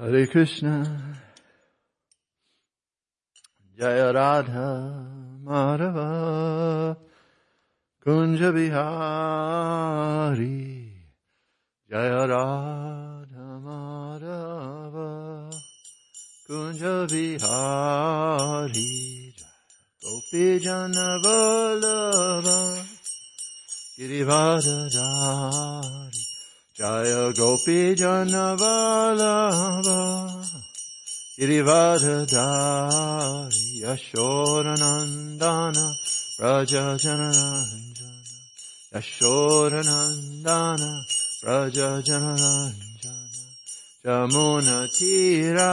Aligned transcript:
Hare 0.00 0.24
Krishna 0.28 0.74
Jaya 3.78 4.12
Radha 4.14 4.70
Madhava 5.44 6.96
Kunja 8.02 8.50
Bihari 8.56 10.58
Jaya 11.90 12.22
Radha 12.32 13.46
Madhava 13.66 15.10
Kunja 16.48 16.96
Bihari 17.12 18.92
Gopi 20.02 20.46
Jana 20.60 21.08
Vallabha 21.22 22.58
Girivadadari 23.98 26.29
Jaya 26.80 27.28
Gopi 27.36 27.92
Jana 27.94 28.56
Vallabha 28.56 30.00
Girivadadari 31.38 33.84
Yashodanandana 33.84 35.86
Braja 36.38 36.96
Janaranjana 36.96 38.24
Yashodanandana 38.94 40.90
Braja 41.42 42.00
Janaranjana 42.00 43.44
Jamuna 44.02 44.88
Tira 44.88 45.72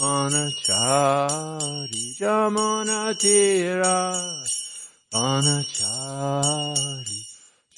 Vanachari 0.00 2.04
Jamuna 2.18 3.12
Tira 3.20 3.96
Vanachari 5.12 7.20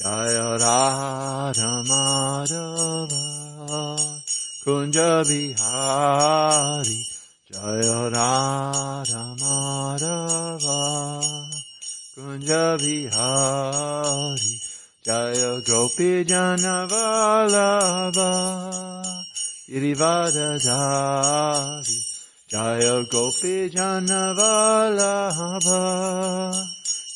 Jaya 0.02 0.58
Radha 0.58 1.70
Madhava 1.86 3.22
Kunja 4.64 5.22
Bihari 5.22 6.98
Jaya 7.48 8.10
Radha 8.10 9.22
Madhava 9.38 10.82
Kunja 12.18 12.74
Bihari 12.82 14.54
Jaya 15.06 15.62
Gopi 15.64 16.10
Jana 16.24 16.88
Vallabha 16.90 18.32
Girivadadari 19.70 21.98
Jaya 22.50 22.96
Gopi 23.08 23.70
Jana 23.70 24.34
Vallabha 24.34 25.80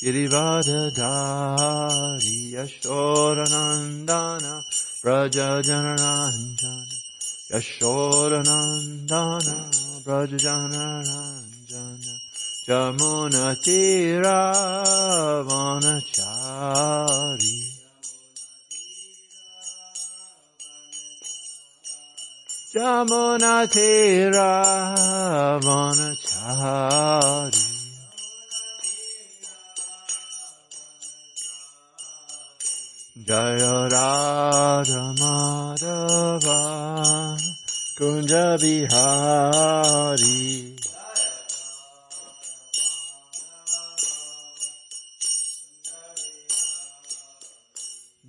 Girivadadari 0.06 2.38
Yashodanandana 2.54 4.62
Braja 5.02 5.48
Janaranjana 5.66 6.94
Yashodanandana 7.50 9.56
Braja 10.04 10.38
Janaranjana 10.38 12.14
Jamuna 12.68 13.44
Tira 13.60 14.38
Vanachari 15.48 17.56
Jamuna 22.72 23.54
Tira 23.68 24.52
Vanachari 25.66 27.64
Jaya 33.26 33.88
Radha 33.90 35.02
Madhava 35.18 36.60
Kunja 37.98 38.54
Bihari 38.62 40.46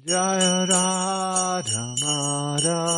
Jaya 0.03 0.65
Radha 0.65 1.85
Madhava 2.01 2.97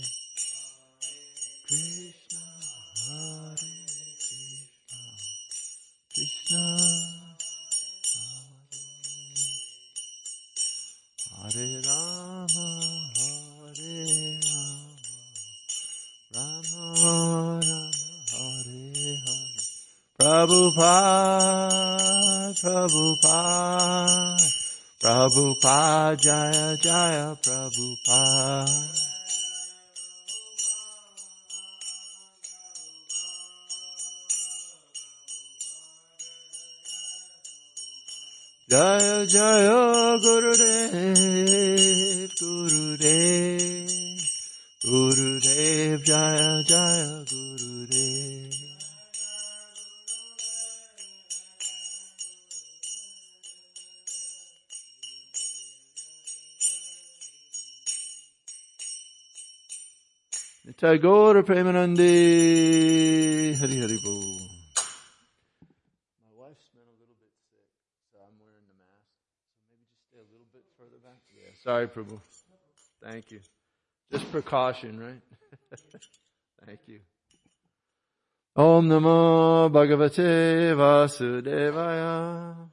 Prabhupada, 25.31 26.17
Jaya 26.19 26.75
Jaya 26.75 27.35
Prabhupada. 27.39 29.00
Tagore 60.91 61.41
Premanandi, 61.43 63.55
Hari 63.57 63.79
Hari 63.79 63.97
Bol. 64.03 64.39
My 66.19 66.33
wife's 66.35 66.67
been 66.73 66.83
a 66.83 66.97
little 66.99 67.15
bit 67.15 67.31
sick, 67.49 67.63
so 68.11 68.19
I'm 68.19 68.35
wearing 68.37 68.67
the 68.67 68.75
mask. 68.75 69.07
So 69.55 69.63
maybe 69.71 69.87
just 69.87 70.03
stay 70.09 70.19
a 70.19 70.27
little 70.27 70.51
bit 70.51 70.65
further 70.77 70.99
back. 71.01 71.21
Yeah, 71.33 71.47
sorry, 71.63 71.87
Prabhu. 71.87 72.19
Thank 73.01 73.31
you. 73.31 73.39
Just 74.11 74.29
precaution, 74.33 74.99
right? 74.99 75.21
Thank 76.65 76.81
you. 76.87 76.99
Om 78.57 78.89
Namo 78.89 79.69
Bhagavate 79.71 80.75
Vasudevaya. 80.75 82.69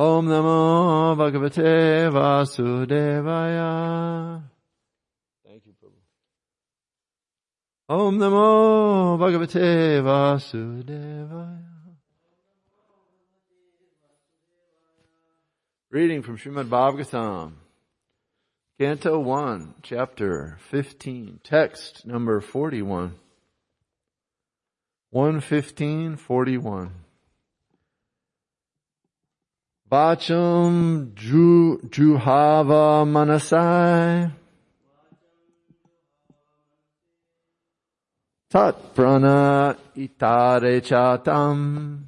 Om 0.00 0.28
Namo 0.28 1.14
Bhagavate 1.14 2.10
Vasudevaya. 2.10 3.68
Thank 5.46 5.66
you, 5.66 5.74
Prabhu. 5.78 6.00
Om 7.86 8.18
Namo 8.18 9.18
Bhagavate 9.18 10.00
Vasudevaya. 10.02 11.58
Reading 15.90 16.22
from 16.22 16.38
Srimad 16.38 16.70
Bhagavatam, 16.70 17.52
Canto 18.78 19.18
1, 19.18 19.74
Chapter 19.82 20.56
15, 20.70 21.40
Text 21.44 22.06
number 22.06 22.40
41. 22.40 23.16
115, 25.10 26.16
41. 26.16 26.90
Vacham 29.90 31.12
ju, 31.16 31.80
Juhava 31.90 33.04
Manasai. 33.04 34.30
Tat 38.48 38.94
Prana 38.94 39.76
Itare 39.96 40.80
Chatam. 40.80 42.04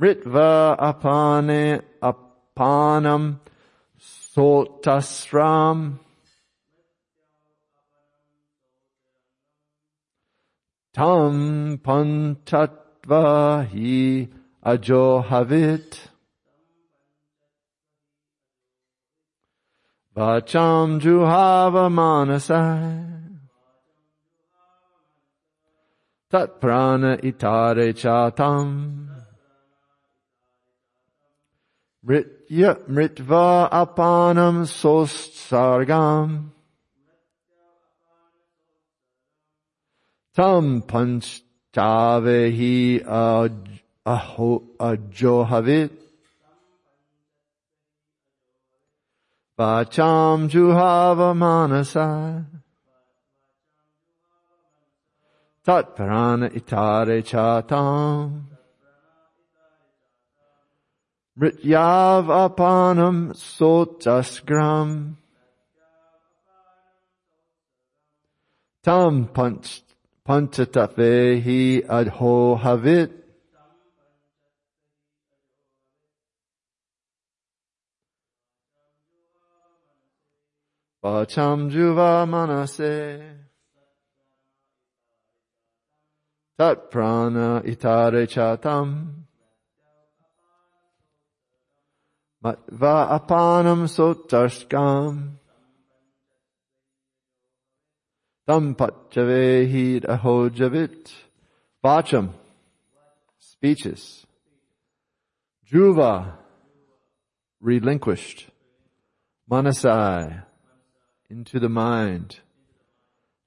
Ritva 0.00 0.76
Apane 0.76 1.82
apanam 2.02 3.38
sotasram. 4.00 5.98
Tam 10.92 11.78
pantatva 11.78 13.68
hi 13.70 14.39
ajohavit 14.64 16.08
vacham 20.14 21.00
juhava 21.00 21.88
manasai. 21.88 23.16
Tat 26.30 26.60
prana 26.60 27.16
itare 27.16 27.92
chatam. 27.92 29.08
Mritya 32.04 32.78
mritva 32.88 33.70
apanam 33.70 34.64
sosargam 34.64 36.52
tam 40.34 40.82
panch 44.10 44.18
tavehi 44.18 44.62
ajohavit 44.88 45.90
vacham 49.58 50.48
juhava 50.52 51.30
manasa 51.42 52.08
tat 55.64 55.84
prana 55.96 56.48
itare 56.60 57.18
chatam 57.30 58.46
Mrityav 61.38 62.26
apanam 62.44 63.18
sotasgram 63.32 65.16
tam 68.82 69.28
panch 69.36 69.82
panchatapehi 70.26 71.84
adho 71.98 72.58
havit 72.60 73.19
Vacham 81.02 81.70
juva 81.70 82.26
manase. 82.28 83.36
Tat 86.58 86.90
prana 86.90 87.62
itare 87.64 88.26
chatam. 88.26 89.24
Matva 92.44 93.18
apanam 93.18 93.88
sotarskam 93.88 95.38
tam 98.46 98.74
patchavehi 98.74 100.04
ahojavit. 100.04 101.10
Vacham 101.82 102.34
speeches. 103.38 104.26
Juva. 105.70 106.36
Relinquished. 107.62 108.50
Manasai 109.50 110.49
into 111.30 111.58
the 111.58 111.68
mind 111.68 112.40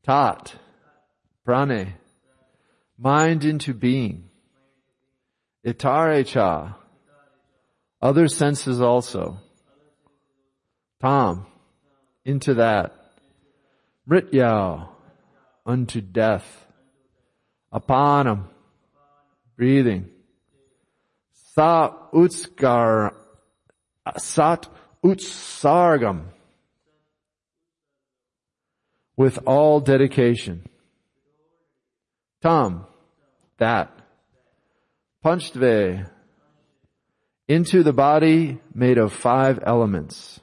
tat 0.04 0.56
prane 1.46 1.94
mind 2.98 3.44
into 3.44 3.74
being 3.74 4.30
itarecha 5.66 6.76
other 8.04 8.28
senses 8.28 8.82
also. 8.82 9.38
Tom, 11.00 11.46
into 12.26 12.56
that. 12.56 12.94
Mrityao, 14.10 14.90
unto 15.66 16.02
death. 16.02 16.68
Apanam, 17.74 18.50
breathing. 19.56 20.10
Sa 21.56 21.96
utskar, 22.14 23.16
sat 24.18 24.68
utsargam, 25.02 26.26
with 29.16 29.40
all 29.46 29.80
dedication. 29.80 30.68
Tom, 32.42 32.86
that. 33.58 33.92
Punchdve, 35.24 36.10
into 37.48 37.84
the 37.84 37.94
body 37.94 38.60
made 38.74 38.98
of 38.98 39.14
five 39.14 39.60
elements. 39.66 40.40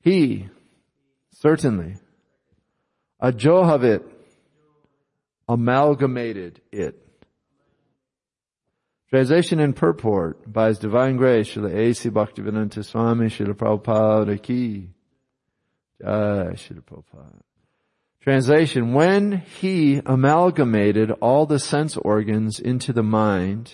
He, 0.00 0.48
certainly, 1.32 1.96
a 3.20 3.32
Johavit, 3.32 4.04
amalgamated 5.48 6.60
it. 6.70 7.04
Translation 9.10 9.60
and 9.60 9.74
purport 9.74 10.50
by 10.50 10.68
His 10.68 10.78
Divine 10.78 11.16
Grace, 11.16 11.54
Srila 11.54 11.74
A.C. 11.74 12.10
Bhaktivedanta 12.10 12.84
Swami, 12.84 13.26
Srila 13.26 13.54
Prabhupada 13.54 14.40
Ki. 14.42 14.90
Ah, 16.04 16.44
Jai 16.44 16.52
Srila 16.52 16.82
Prabhupada. 16.82 17.40
Translation, 18.20 18.92
when 18.92 19.38
he 19.60 20.02
amalgamated 20.04 21.10
all 21.12 21.46
the 21.46 21.58
sense 21.58 21.96
organs 21.96 22.60
into 22.60 22.92
the 22.92 23.02
mind, 23.02 23.72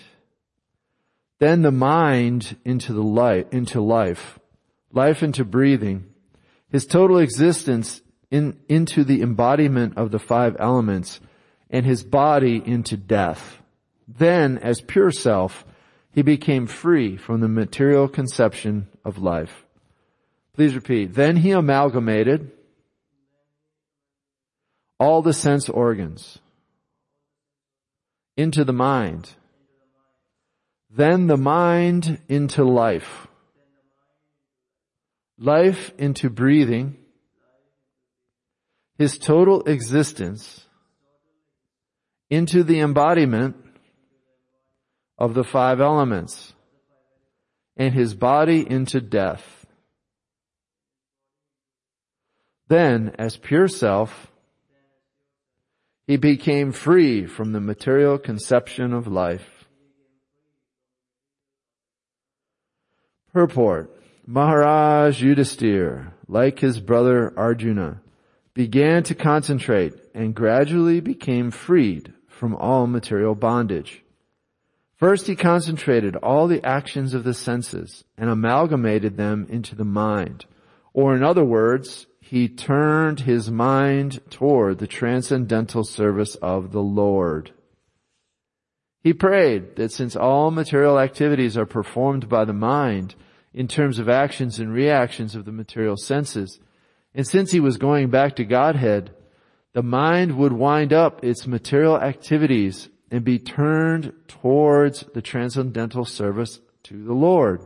then 1.39 1.61
the 1.61 1.71
mind 1.71 2.55
into 2.63 2.93
the 2.93 3.03
light, 3.03 3.51
into 3.51 3.81
life, 3.81 4.39
life 4.91 5.23
into 5.23 5.43
breathing, 5.43 6.05
his 6.69 6.85
total 6.85 7.17
existence 7.17 8.01
in, 8.31 8.57
into 8.69 9.03
the 9.03 9.21
embodiment 9.21 9.97
of 9.97 10.11
the 10.11 10.19
five 10.19 10.55
elements, 10.59 11.19
and 11.69 11.85
his 11.85 12.03
body 12.03 12.61
into 12.65 12.95
death. 12.95 13.61
Then, 14.07 14.57
as 14.59 14.79
pure 14.81 15.11
self, 15.11 15.65
he 16.11 16.21
became 16.21 16.67
free 16.67 17.17
from 17.17 17.41
the 17.41 17.49
material 17.49 18.07
conception 18.07 18.87
of 19.03 19.17
life. 19.17 19.64
Please 20.55 20.75
repeat. 20.75 21.13
Then 21.13 21.37
he 21.37 21.51
amalgamated 21.51 22.51
all 24.99 25.21
the 25.21 25.33
sense 25.33 25.69
organs 25.69 26.39
into 28.37 28.63
the 28.63 28.73
mind 28.73 29.35
then 30.95 31.27
the 31.27 31.37
mind 31.37 32.21
into 32.29 32.63
life. 32.63 33.27
Life 35.37 35.91
into 35.97 36.29
breathing. 36.29 36.97
His 38.97 39.17
total 39.17 39.63
existence 39.63 40.65
into 42.29 42.63
the 42.63 42.79
embodiment 42.79 43.57
of 45.17 45.33
the 45.33 45.43
five 45.43 45.81
elements 45.81 46.53
and 47.75 47.93
his 47.93 48.13
body 48.13 48.65
into 48.67 49.01
death. 49.01 49.43
Then, 52.67 53.13
as 53.19 53.37
pure 53.37 53.67
self, 53.67 54.31
he 56.07 56.17
became 56.17 56.71
free 56.71 57.25
from 57.25 57.51
the 57.51 57.59
material 57.59 58.17
conception 58.17 58.93
of 58.93 59.07
life. 59.07 59.65
Purport. 63.33 63.91
Maharaj 64.27 65.21
Yudhisthira, 65.21 66.13
like 66.27 66.57
his 66.57 66.79
brother 66.79 67.31
Arjuna, 67.37 68.01
began 68.55 69.03
to 69.03 69.13
concentrate 69.13 69.93
and 70.15 70.33
gradually 70.33 70.99
became 70.99 71.51
freed 71.51 72.13
from 72.27 72.55
all 72.55 72.87
material 72.87 73.35
bondage. 73.35 74.03
First 74.97 75.27
he 75.27 75.35
concentrated 75.35 76.15
all 76.15 76.47
the 76.47 76.65
actions 76.65 77.13
of 77.13 77.23
the 77.23 77.33
senses 77.33 78.03
and 78.17 78.29
amalgamated 78.29 79.17
them 79.17 79.45
into 79.49 79.75
the 79.75 79.85
mind. 79.85 80.45
Or 80.93 81.13
in 81.13 81.21
other 81.21 81.43
words, 81.43 82.07
he 82.27 82.49
turned 82.49 83.19
his 83.19 83.51
mind 83.51 84.19
toward 84.31 84.79
the 84.79 84.87
transcendental 84.87 85.83
service 85.83 86.33
of 86.41 86.71
the 86.71 86.81
Lord. 86.81 87.51
He 89.03 89.13
prayed 89.13 89.75
that 89.75 89.91
since 89.91 90.15
all 90.15 90.49
material 90.49 90.97
activities 90.97 91.55
are 91.55 91.67
performed 91.67 92.27
by 92.27 92.43
the 92.45 92.51
mind, 92.51 93.13
in 93.53 93.67
terms 93.67 93.99
of 93.99 94.09
actions 94.09 94.59
and 94.59 94.73
reactions 94.73 95.35
of 95.35 95.45
the 95.45 95.51
material 95.51 95.97
senses. 95.97 96.59
And 97.13 97.27
since 97.27 97.51
he 97.51 97.59
was 97.59 97.77
going 97.77 98.09
back 98.09 98.35
to 98.37 98.43
Godhead, 98.43 99.11
the 99.73 99.83
mind 99.83 100.35
would 100.35 100.51
wind 100.51 100.93
up 100.93 101.23
its 101.23 101.45
material 101.45 102.01
activities 102.01 102.89
and 103.11 103.23
be 103.23 103.37
turned 103.37 104.13
towards 104.27 105.05
the 105.13 105.21
transcendental 105.21 106.05
service 106.05 106.59
to 106.85 107.03
the 107.03 107.13
Lord. 107.13 107.61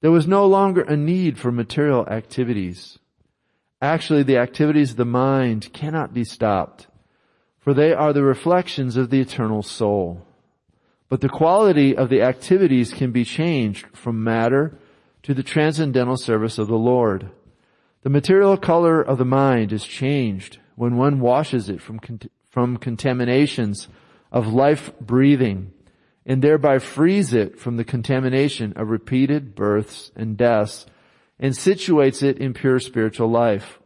There 0.00 0.10
was 0.10 0.26
no 0.26 0.44
longer 0.44 0.82
a 0.82 0.96
need 0.96 1.38
for 1.38 1.52
material 1.52 2.04
activities. 2.08 2.98
Actually, 3.84 4.22
the 4.22 4.38
activities 4.38 4.92
of 4.92 4.96
the 4.96 5.04
mind 5.04 5.70
cannot 5.74 6.14
be 6.14 6.24
stopped, 6.24 6.86
for 7.58 7.74
they 7.74 7.92
are 7.92 8.14
the 8.14 8.22
reflections 8.22 8.96
of 8.96 9.10
the 9.10 9.20
eternal 9.20 9.62
soul. 9.62 10.26
But 11.10 11.20
the 11.20 11.28
quality 11.28 11.94
of 11.94 12.08
the 12.08 12.22
activities 12.22 12.94
can 12.94 13.12
be 13.12 13.26
changed 13.26 13.86
from 13.92 14.24
matter 14.24 14.78
to 15.24 15.34
the 15.34 15.42
transcendental 15.42 16.16
service 16.16 16.56
of 16.56 16.66
the 16.66 16.78
Lord. 16.78 17.30
The 18.00 18.08
material 18.08 18.56
color 18.56 19.02
of 19.02 19.18
the 19.18 19.26
mind 19.26 19.70
is 19.70 19.84
changed 19.84 20.60
when 20.76 20.96
one 20.96 21.20
washes 21.20 21.68
it 21.68 21.82
from, 21.82 22.00
from 22.48 22.78
contaminations 22.78 23.88
of 24.32 24.46
life 24.46 24.98
breathing 24.98 25.72
and 26.24 26.40
thereby 26.40 26.78
frees 26.78 27.34
it 27.34 27.60
from 27.60 27.76
the 27.76 27.84
contamination 27.84 28.72
of 28.76 28.88
repeated 28.88 29.54
births 29.54 30.10
and 30.16 30.38
deaths 30.38 30.86
and 31.38 31.52
situates 31.52 32.22
it 32.22 32.38
in 32.38 32.54
pure 32.54 32.78
spiritual 32.78 33.28
life. 33.28 33.78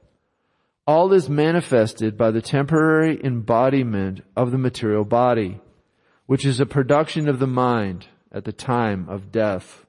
All 0.87 1.13
is 1.13 1.29
manifested 1.29 2.17
by 2.17 2.31
the 2.31 2.43
temporary 2.43 3.21
embodiment 3.23 4.23
of 4.37 4.51
the 4.51 4.59
material 4.59 5.05
body, 5.05 5.61
which 6.27 6.45
is 6.45 6.61
a 6.61 6.67
production 6.67 7.29
of 7.29 7.39
the 7.39 7.47
mind 7.47 8.07
at 8.33 8.45
the 8.45 8.53
time 8.53 9.09
of 9.09 9.33
death. 9.33 9.87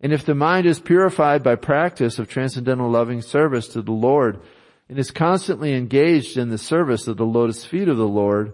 And 0.00 0.12
if 0.12 0.24
the 0.24 0.34
mind 0.34 0.66
is 0.66 0.80
purified 0.80 1.42
by 1.42 1.54
practice 1.54 2.18
of 2.18 2.28
transcendental 2.28 2.90
loving 2.90 3.22
service 3.22 3.68
to 3.68 3.82
the 3.82 3.92
Lord 3.92 4.40
and 4.88 4.98
is 4.98 5.10
constantly 5.10 5.72
engaged 5.72 6.36
in 6.36 6.50
the 6.50 6.58
service 6.58 7.06
of 7.06 7.16
the 7.16 7.24
lotus 7.24 7.64
feet 7.64 7.88
of 7.88 7.96
the 7.96 8.06
Lord, 8.06 8.52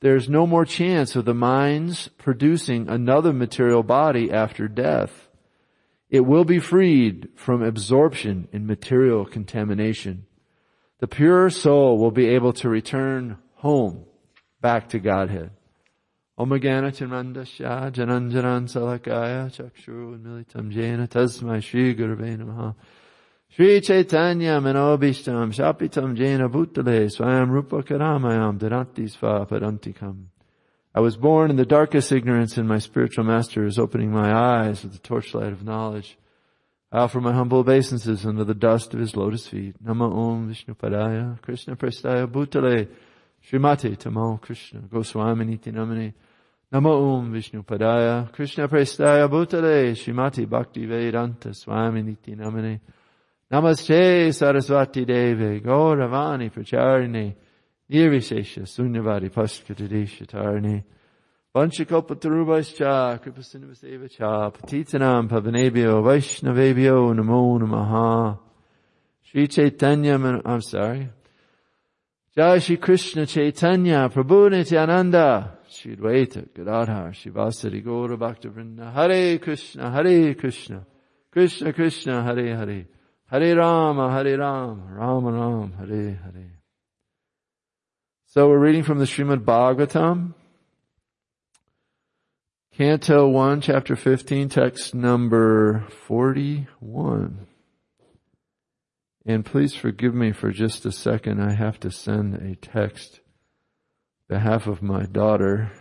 there 0.00 0.16
is 0.16 0.28
no 0.28 0.46
more 0.46 0.64
chance 0.64 1.16
of 1.16 1.24
the 1.24 1.34
mind's 1.34 2.08
producing 2.18 2.88
another 2.88 3.32
material 3.32 3.82
body 3.82 4.30
after 4.30 4.68
death. 4.68 5.29
It 6.10 6.26
will 6.26 6.44
be 6.44 6.58
freed 6.58 7.28
from 7.36 7.62
absorption 7.62 8.48
in 8.52 8.66
material 8.66 9.24
contamination. 9.24 10.26
The 10.98 11.06
pure 11.06 11.50
soul 11.50 11.98
will 11.98 12.10
be 12.10 12.26
able 12.26 12.52
to 12.54 12.68
return 12.68 13.38
home 13.54 14.04
back 14.60 14.88
to 14.90 14.98
Godhead. 14.98 15.52
Omagana 16.38 16.90
Chinrandasya 16.90 17.92
Jananjanan 17.92 18.64
Salakaya 18.66 19.50
Chakshuru 19.50 20.18
Militam 20.20 20.70
Jena 20.70 21.06
Tasmai 21.06 21.62
Shri 21.62 21.94
Gurave 21.94 22.38
Namaha 22.38 22.74
Shri 23.50 23.80
Chaitanya 23.80 24.60
Manobishtam 24.60 25.52
Shapitam 25.52 26.16
Jena 26.16 26.48
Bhutale 26.48 27.06
Swayam 27.14 27.50
Rupa 27.50 27.82
Karamayam 27.82 28.58
Daranti 28.58 29.04
Sva 29.04 29.46
Padantikam 29.46 30.24
I 30.92 31.00
was 31.00 31.16
born 31.16 31.50
in 31.50 31.56
the 31.56 31.64
darkest 31.64 32.10
ignorance 32.10 32.56
and 32.56 32.66
my 32.66 32.78
spiritual 32.78 33.22
master 33.22 33.64
is 33.64 33.78
opening 33.78 34.10
my 34.10 34.34
eyes 34.34 34.82
with 34.82 34.92
the 34.92 34.98
torchlight 34.98 35.52
of 35.52 35.62
knowledge. 35.62 36.18
I 36.90 36.98
offer 36.98 37.20
my 37.20 37.32
humble 37.32 37.58
obeisances 37.58 38.26
under 38.26 38.42
the 38.42 38.54
dust 38.54 38.92
of 38.92 38.98
his 38.98 39.14
lotus 39.14 39.46
feet. 39.46 39.76
Nama 39.80 40.10
Om 40.10 40.48
Vishnu 40.48 40.74
Padaya 40.74 41.40
Krishna 41.42 41.76
Prestaya 41.76 42.26
Bhutale 42.26 42.88
Srimati 43.46 43.96
Tamal 43.96 44.40
Krishna 44.40 44.80
Goswami 44.80 45.44
Niti 45.44 45.70
Namani 45.70 46.12
Nama 46.72 46.90
Om 46.90 47.32
Vishnu 47.32 47.62
Padaya 47.62 48.32
Krishna 48.32 48.66
Prestaya 48.66 49.28
Bhutale 49.28 49.92
Srimati 49.92 50.48
Bhakti 50.48 50.86
Vedanta 50.86 51.54
Swami 51.54 52.02
Niti 52.02 52.34
Namani 52.34 52.80
Namaste 53.52 54.34
Saraswati 54.34 55.04
Devi 55.04 55.60
Gauravani 55.60 56.50
Pracharini 56.52 57.36
Nirvishesha 57.90 58.62
Sunyavadi 58.62 59.30
Paskatadesha 59.30 60.26
Tarani 60.26 60.84
Vanchakopatarubhascha 61.54 63.20
Kripasinvaseva 63.20 64.08
cha 64.08 64.50
Patitanam 64.50 65.28
Pavanebhyo 65.28 66.00
Vaishnavebhyo 66.02 67.14
Namo 67.14 67.58
Namaha 67.60 68.38
Sri 69.28 69.48
Chaitanya 69.48 70.14
I'm 70.14 70.60
sorry 70.60 71.08
Jai 72.36 72.58
Shri 72.60 72.76
Krishna 72.76 73.26
Chaitanya 73.26 74.08
Prabhu 74.08 74.50
Nityananda 74.50 75.58
Shri 75.68 75.96
Dvaita 75.96 76.54
Gadadhar 76.54 77.12
Shivasari 77.12 77.84
Gaura 77.84 78.16
Bhakta 78.16 78.48
Vrinda 78.50 78.92
Hare 78.92 79.38
Krishna 79.38 79.90
Hare 79.90 80.34
Krishna 80.34 80.86
Krishna 81.32 81.72
Krishna 81.72 82.22
Hare 82.22 82.56
Hare 82.56 82.86
Hare 83.30 83.54
Rama, 83.54 84.10
Hare 84.10 84.36
Rama, 84.36 84.92
Rama 84.92 85.30
Ram, 85.30 85.72
Hare 85.78 86.18
Hare. 86.20 86.59
So 88.32 88.48
we're 88.48 88.60
reading 88.60 88.84
from 88.84 89.00
the 89.00 89.06
Srimad 89.06 89.44
Bhagavatam, 89.44 90.34
Canto 92.76 93.26
1, 93.26 93.60
Chapter 93.60 93.96
15, 93.96 94.48
text 94.48 94.94
number 94.94 95.84
41. 96.06 97.48
And 99.26 99.44
please 99.44 99.74
forgive 99.74 100.14
me 100.14 100.30
for 100.30 100.52
just 100.52 100.86
a 100.86 100.92
second. 100.92 101.42
I 101.42 101.54
have 101.54 101.80
to 101.80 101.90
send 101.90 102.36
a 102.36 102.54
text 102.54 103.18
behalf 104.28 104.68
of 104.68 104.80
my 104.80 105.06
daughter. 105.06 105.72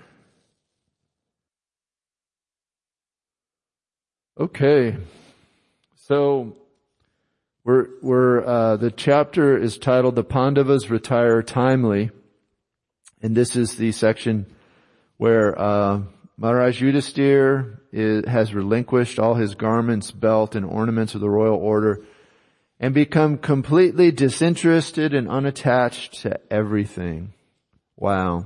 Okay. 4.39 4.97
So 5.95 6.57
we're, 7.63 7.89
we're, 8.01 8.43
uh, 8.43 8.77
the 8.77 8.89
chapter 8.89 9.55
is 9.55 9.77
titled 9.77 10.15
The 10.15 10.23
Pandavas 10.23 10.89
Retire 10.89 11.43
Timely. 11.43 12.09
And 13.21 13.35
this 13.35 13.55
is 13.55 13.75
the 13.75 13.91
section 13.91 14.45
where, 15.17 15.59
uh, 15.59 16.01
Maharaj 16.37 16.81
Yudhisthira 16.81 17.79
is, 17.91 18.25
has 18.27 18.53
relinquished 18.53 19.19
all 19.19 19.35
his 19.35 19.55
garments, 19.55 20.11
belt, 20.11 20.55
and 20.55 20.65
ornaments 20.65 21.15
of 21.15 21.21
the 21.21 21.29
royal 21.29 21.57
order 21.57 22.05
and 22.79 22.93
become 22.93 23.37
completely 23.37 24.11
disinterested 24.11 25.13
and 25.13 25.27
unattached 25.27 26.21
to 26.21 26.39
everything. 26.49 27.33
Wow. 27.97 28.45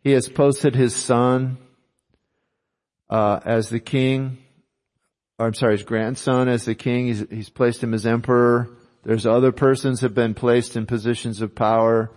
He 0.00 0.10
has 0.10 0.28
posted 0.28 0.74
his 0.74 0.94
son, 0.94 1.56
uh, 3.08 3.40
as 3.44 3.70
the 3.70 3.80
king 3.80 4.38
or 5.42 5.46
I'm 5.46 5.54
sorry, 5.54 5.76
his 5.76 5.82
grandson 5.82 6.48
as 6.48 6.64
the 6.64 6.76
king. 6.76 7.06
He's, 7.06 7.24
he's 7.28 7.50
placed 7.50 7.82
him 7.82 7.94
as 7.94 8.06
emperor. 8.06 8.68
There's 9.02 9.26
other 9.26 9.50
persons 9.50 10.02
have 10.02 10.14
been 10.14 10.34
placed 10.34 10.76
in 10.76 10.86
positions 10.86 11.40
of 11.40 11.54
power. 11.54 12.12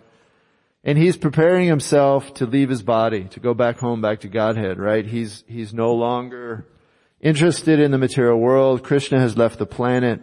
And 0.87 0.99
he's 0.99 1.17
preparing 1.17 1.67
himself 1.67 2.35
to 2.35 2.45
leave 2.45 2.69
his 2.69 2.83
body, 2.83 3.23
to 3.31 3.39
go 3.39 3.55
back 3.55 3.79
home, 3.79 4.01
back 4.01 4.19
to 4.19 4.27
Godhead, 4.27 4.77
right? 4.77 5.03
He's, 5.03 5.43
he's 5.47 5.73
no 5.73 5.95
longer 5.95 6.67
interested 7.19 7.79
in 7.79 7.89
the 7.89 7.97
material 7.97 8.39
world. 8.39 8.83
Krishna 8.83 9.19
has 9.19 9.35
left 9.35 9.57
the 9.57 9.65
planet. 9.65 10.21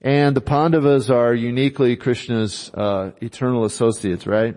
And 0.00 0.36
the 0.36 0.40
Pandavas 0.40 1.08
are 1.08 1.32
uniquely 1.32 1.94
Krishna's, 1.94 2.70
uh, 2.74 3.12
eternal 3.22 3.64
associates, 3.64 4.26
right? 4.26 4.56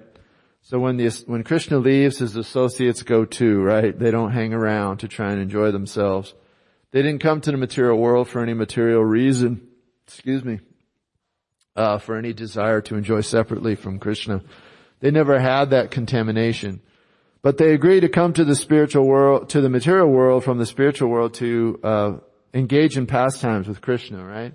So 0.63 0.79
when 0.79 0.97
the, 0.97 1.09
when 1.27 1.43
Krishna 1.43 1.77
leaves, 1.77 2.17
his 2.17 2.35
associates 2.35 3.03
go 3.03 3.23
too, 3.23 3.61
right? 3.61 3.97
They 3.97 4.09
don't 4.09 4.31
hang 4.31 4.51
around 4.51 4.97
to 4.97 5.07
try 5.07 5.31
and 5.31 5.39
enjoy 5.39 5.71
themselves. 5.71 6.33
They 6.91 7.03
didn't 7.03 7.21
come 7.21 7.39
to 7.41 7.51
the 7.51 7.57
material 7.57 7.99
world 7.99 8.29
for 8.29 8.41
any 8.41 8.55
material 8.55 9.05
reason, 9.05 9.67
excuse 10.07 10.43
me, 10.43 10.59
uh, 11.75 11.99
for 11.99 12.17
any 12.17 12.33
desire 12.33 12.81
to 12.81 12.95
enjoy 12.95 13.21
separately 13.21 13.75
from 13.75 13.99
Krishna. 13.99 14.41
They 14.99 15.11
never 15.11 15.39
had 15.39 15.69
that 15.69 15.91
contamination. 15.91 16.81
But 17.41 17.57
they 17.57 17.73
agree 17.73 18.01
to 18.01 18.09
come 18.09 18.33
to 18.33 18.43
the 18.43 18.55
spiritual 18.55 19.07
world, 19.07 19.49
to 19.49 19.61
the 19.61 19.69
material 19.69 20.09
world 20.09 20.43
from 20.43 20.57
the 20.57 20.65
spiritual 20.65 21.09
world 21.09 21.33
to, 21.35 21.79
uh, 21.83 22.13
engage 22.53 22.97
in 22.97 23.05
pastimes 23.05 23.67
with 23.67 23.79
Krishna, 23.81 24.25
right? 24.25 24.53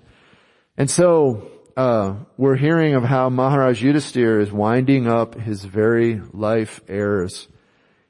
And 0.77 0.89
so, 0.89 1.49
uh, 1.75 2.15
we're 2.37 2.55
hearing 2.57 2.93
of 2.93 3.03
how 3.03 3.29
Maharaj 3.29 3.83
Yudhisthira 3.83 4.41
is 4.41 4.51
winding 4.51 5.07
up 5.07 5.35
his 5.35 5.63
very 5.63 6.21
life 6.31 6.81
errors. 6.87 7.47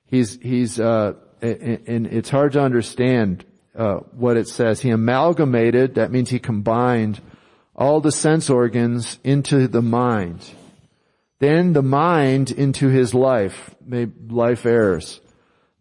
He's, 0.06 0.39
he's, 0.42 0.80
uh, 0.80 1.13
and 1.42 2.08
it's 2.08 2.30
hard 2.30 2.54
to 2.54 2.62
understand 2.62 3.46
uh, 3.75 3.98
what 4.12 4.38
it 4.38 4.48
says. 4.48 4.82
He 4.82 4.89
amalgamated, 4.89 5.96
that 5.96 6.12
means 6.12 6.30
he 6.30 6.39
combined 6.39 7.22
all 7.75 8.01
the 8.01 8.12
sense 8.12 8.50
organs 8.50 9.20
into 9.24 9.68
the 9.68 9.82
mind. 9.82 10.50
Then 11.39 11.74
the 11.74 11.84
mind 11.84 12.51
into 12.51 12.88
his 12.88 13.13
life, 13.13 13.75
life 13.86 14.65
errors. 14.65 15.20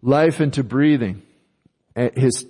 Life 0.03 0.41
into 0.41 0.65
breathing. 0.65 1.23
His, 1.95 2.47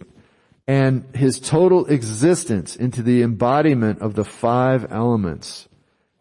and 0.67 1.05
his 1.15 1.39
total 1.39 1.87
existence 1.87 2.77
into 2.77 3.03
the 3.03 3.23
embodiment 3.23 4.01
of 4.01 4.15
the 4.15 4.25
five 4.25 4.91
elements. 4.91 5.69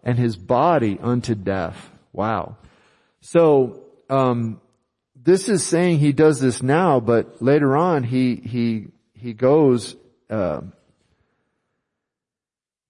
And 0.04 0.20
his 0.20 0.36
body 0.36 1.00
unto 1.02 1.34
death. 1.34 1.90
Wow. 2.12 2.58
So, 3.22 3.86
um, 4.10 4.60
this 5.16 5.48
is 5.48 5.66
saying 5.66 6.00
he 6.00 6.12
does 6.12 6.42
this 6.42 6.62
now, 6.62 7.00
but 7.00 7.42
later 7.42 7.78
on 7.78 8.04
he, 8.04 8.36
he 8.36 8.88
he 9.24 9.32
goes, 9.32 9.96
uh, 10.30 10.60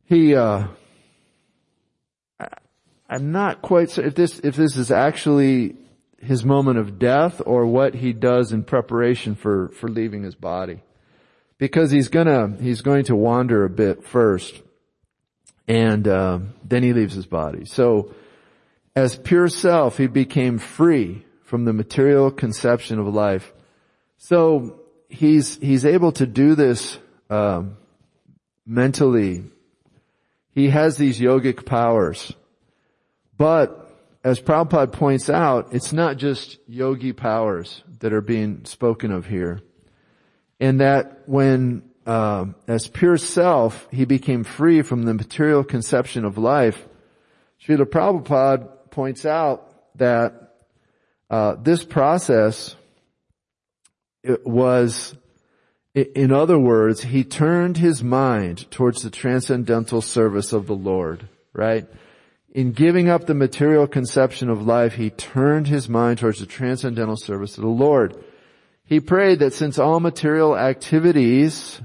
he, 0.06 0.34
uh, 0.34 0.66
I'm 3.10 3.32
not 3.32 3.62
quite 3.62 3.92
sure 3.92 4.06
if 4.06 4.16
this, 4.16 4.40
if 4.40 4.56
this 4.56 4.78
is 4.78 4.92
actually 4.92 5.76
his 6.18 6.46
moment 6.46 6.80
of 6.80 7.00
death 7.00 7.42
or 7.46 7.66
what 7.66 7.94
he 7.94 8.14
does 8.14 8.52
in 8.52 8.64
preparation 8.64 9.36
for, 9.36 9.70
for 9.70 9.90
leaving 9.90 10.24
his 10.24 10.36
body. 10.36 10.82
Because 11.58 11.92
he's 11.92 12.08
gonna, 12.08 12.56
he's 12.60 12.82
going 12.82 13.06
to 13.06 13.16
wander 13.16 13.66
a 13.66 13.70
bit 13.70 14.06
first 14.06 14.62
and, 15.68 16.08
uh, 16.08 16.40
then 16.64 16.84
he 16.84 16.94
leaves 16.94 17.14
his 17.14 17.26
body. 17.26 17.66
So, 17.66 18.14
as 18.96 19.16
pure 19.16 19.48
self, 19.48 19.98
he 19.98 20.08
became 20.08 20.60
free 20.60 21.26
from 21.44 21.66
the 21.66 21.74
material 21.74 22.32
conception 22.32 23.00
of 23.00 23.08
life 23.08 23.54
So 24.18 24.80
he's, 25.10 25.58
he's 25.58 25.86
able 25.86 26.12
to 26.14 26.26
do 26.26 26.56
this, 26.56 26.98
um, 27.30 27.78
mentally. 28.66 29.44
He 30.52 30.70
has 30.70 30.98
these 30.98 31.20
yogic 31.20 31.66
powers. 31.66 32.34
But 33.44 33.92
as 34.24 34.40
Prabhupada 34.40 34.94
points 34.94 35.30
out, 35.30 35.74
it's 35.74 35.92
not 35.92 36.16
just 36.16 36.60
yogi 36.66 37.12
powers 37.12 37.84
that 38.00 38.14
are 38.14 38.22
being 38.22 38.64
spoken 38.64 39.12
of 39.12 39.26
here. 39.26 39.60
And 40.62 40.80
that 40.80 41.24
when, 41.28 41.84
uh, 42.06 42.46
as 42.70 42.88
pure 42.88 43.18
self, 43.18 43.86
he 43.92 44.06
became 44.06 44.46
free 44.46 44.82
from 44.82 45.04
the 45.04 45.14
material 45.14 45.66
conception 45.66 46.24
of 46.24 46.38
life, 46.38 46.88
Srila 47.62 47.84
Prabhupada 47.84 48.70
points 48.92 49.26
out 49.26 49.98
that 49.98 50.56
uh, 51.30 51.56
this 51.62 51.84
process 51.84 52.78
was, 54.46 55.18
in 55.94 56.32
other 56.32 56.58
words, 56.58 57.02
he 57.02 57.26
turned 57.26 57.76
his 57.76 58.02
mind 58.02 58.72
towards 58.72 59.02
the 59.02 59.10
transcendental 59.10 60.00
service 60.02 60.54
of 60.54 60.66
the 60.66 60.78
Lord, 60.78 61.28
right? 61.52 61.90
In 62.54 62.72
giving 62.72 63.10
up 63.10 63.26
the 63.26 63.34
material 63.34 63.88
conception 63.88 64.48
of 64.48 64.62
life, 64.62 64.94
he 64.94 65.10
turned 65.10 65.68
his 65.68 65.90
mind 65.90 66.20
towards 66.20 66.40
the 66.40 66.46
transcendental 66.46 67.18
service 67.18 67.58
of 67.58 67.64
the 67.64 67.70
Lord. 67.70 68.16
He 68.86 69.00
prayed 69.00 69.40
that 69.40 69.54
since 69.54 69.80
all 69.80 70.00
material 70.00 70.56
activities 70.56 71.82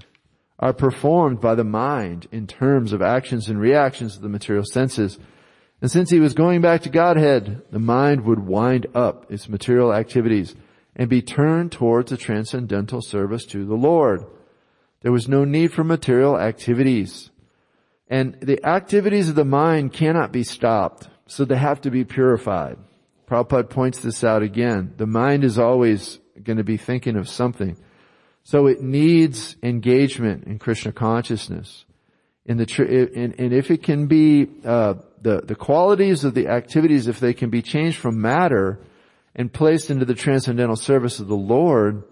are 0.58 0.74
performed 0.74 1.40
by 1.40 1.54
the 1.54 1.64
mind 1.64 2.26
in 2.30 2.46
terms 2.46 2.92
of 2.92 3.00
actions 3.00 3.48
and 3.48 3.58
reactions 3.58 4.16
of 4.16 4.22
the 4.22 4.28
material 4.28 4.64
senses, 4.70 5.18
and 5.80 5.90
since 5.90 6.10
he 6.10 6.20
was 6.20 6.34
going 6.34 6.60
back 6.60 6.82
to 6.82 6.90
Godhead, 6.90 7.62
the 7.70 7.78
mind 7.78 8.26
would 8.26 8.40
wind 8.40 8.88
up 8.94 9.32
its 9.32 9.48
material 9.48 9.94
activities 9.94 10.54
and 10.94 11.08
be 11.08 11.22
turned 11.22 11.72
towards 11.72 12.10
the 12.10 12.18
transcendental 12.18 13.00
service 13.00 13.46
to 13.46 13.64
the 13.64 13.76
Lord. 13.76 14.26
There 15.00 15.12
was 15.12 15.28
no 15.28 15.44
need 15.44 15.72
for 15.72 15.84
material 15.84 16.38
activities. 16.38 17.30
And 18.08 18.38
the 18.40 18.64
activities 18.66 19.28
of 19.28 19.34
the 19.34 19.44
mind 19.44 19.92
cannot 19.92 20.32
be 20.32 20.42
stopped, 20.42 21.08
so 21.26 21.44
they 21.44 21.56
have 21.56 21.80
to 21.82 21.90
be 21.90 22.04
purified. 22.04 22.78
Prabhupada 23.28 23.68
points 23.68 24.00
this 24.00 24.24
out 24.24 24.42
again. 24.42 24.94
The 24.96 25.06
mind 25.06 25.44
is 25.44 25.58
always 25.58 26.18
going 26.42 26.56
to 26.56 26.64
be 26.64 26.78
thinking 26.78 27.16
of 27.16 27.28
something. 27.28 27.76
So 28.44 28.66
it 28.66 28.80
needs 28.80 29.56
engagement 29.62 30.44
in 30.44 30.58
Krishna 30.58 30.92
consciousness. 30.92 31.84
In 32.46 32.56
the, 32.56 33.10
and, 33.14 33.38
and 33.38 33.52
if 33.52 33.70
it 33.70 33.82
can 33.82 34.06
be, 34.06 34.48
uh, 34.64 34.94
the, 35.20 35.42
the 35.42 35.54
qualities 35.54 36.24
of 36.24 36.32
the 36.32 36.48
activities, 36.48 37.08
if 37.08 37.20
they 37.20 37.34
can 37.34 37.50
be 37.50 37.60
changed 37.60 37.98
from 37.98 38.22
matter 38.22 38.80
and 39.34 39.52
placed 39.52 39.90
into 39.90 40.06
the 40.06 40.14
transcendental 40.14 40.76
service 40.76 41.20
of 41.20 41.28
the 41.28 41.36
Lord, 41.36 42.04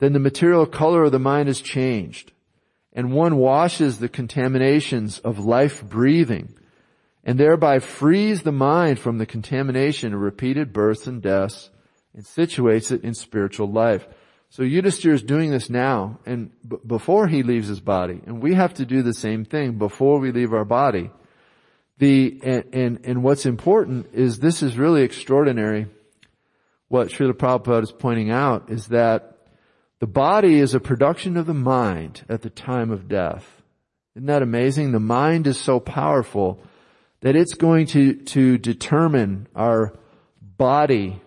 then 0.00 0.12
the 0.12 0.18
material 0.18 0.66
color 0.66 1.04
of 1.04 1.12
the 1.12 1.20
mind 1.20 1.48
is 1.48 1.60
changed 1.60 2.32
and 2.96 3.12
one 3.12 3.36
washes 3.36 3.98
the 3.98 4.08
contaminations 4.08 5.18
of 5.18 5.38
life 5.38 5.84
breathing 5.84 6.54
and 7.22 7.38
thereby 7.38 7.78
frees 7.78 8.42
the 8.42 8.52
mind 8.52 8.98
from 8.98 9.18
the 9.18 9.26
contamination 9.26 10.14
of 10.14 10.20
repeated 10.20 10.72
births 10.72 11.06
and 11.06 11.20
deaths 11.20 11.68
and 12.14 12.24
situates 12.24 12.90
it 12.90 13.04
in 13.04 13.12
spiritual 13.12 13.70
life. 13.70 14.08
So 14.48 14.62
Yudhisthira 14.62 15.12
is 15.12 15.22
doing 15.22 15.50
this 15.50 15.68
now 15.68 16.20
and 16.24 16.50
b- 16.66 16.78
before 16.86 17.28
he 17.28 17.42
leaves 17.42 17.68
his 17.68 17.80
body. 17.80 18.22
And 18.24 18.40
we 18.40 18.54
have 18.54 18.72
to 18.74 18.86
do 18.86 19.02
the 19.02 19.12
same 19.12 19.44
thing 19.44 19.76
before 19.76 20.18
we 20.18 20.32
leave 20.32 20.54
our 20.54 20.64
body. 20.64 21.10
The, 21.98 22.40
and, 22.42 22.64
and, 22.72 23.00
and 23.04 23.22
what's 23.22 23.44
important 23.44 24.14
is 24.14 24.38
this 24.38 24.62
is 24.62 24.78
really 24.78 25.02
extraordinary. 25.02 25.88
What 26.88 27.08
Srila 27.08 27.32
Prabhupada 27.32 27.82
is 27.82 27.92
pointing 27.92 28.30
out 28.30 28.70
is 28.70 28.86
that 28.86 29.35
the 29.98 30.06
body 30.06 30.58
is 30.58 30.74
a 30.74 30.80
production 30.80 31.36
of 31.36 31.46
the 31.46 31.54
mind 31.54 32.24
at 32.28 32.42
the 32.42 32.50
time 32.50 32.90
of 32.90 33.08
death. 33.08 33.62
Isn't 34.14 34.26
that 34.26 34.42
amazing? 34.42 34.92
The 34.92 35.00
mind 35.00 35.46
is 35.46 35.58
so 35.58 35.80
powerful 35.80 36.60
that 37.20 37.36
it's 37.36 37.54
going 37.54 37.86
to, 37.88 38.14
to 38.14 38.58
determine 38.58 39.48
our 39.54 39.94
body, 40.40 41.20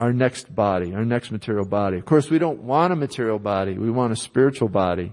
our 0.00 0.12
next 0.12 0.52
body, 0.52 0.92
our 0.94 1.04
next 1.04 1.30
material 1.30 1.64
body. 1.64 1.98
Of 1.98 2.04
course, 2.04 2.30
we 2.30 2.38
don't 2.38 2.62
want 2.62 2.92
a 2.92 2.96
material 2.96 3.38
body. 3.38 3.78
We 3.78 3.90
want 3.90 4.12
a 4.12 4.16
spiritual 4.16 4.68
body. 4.68 5.12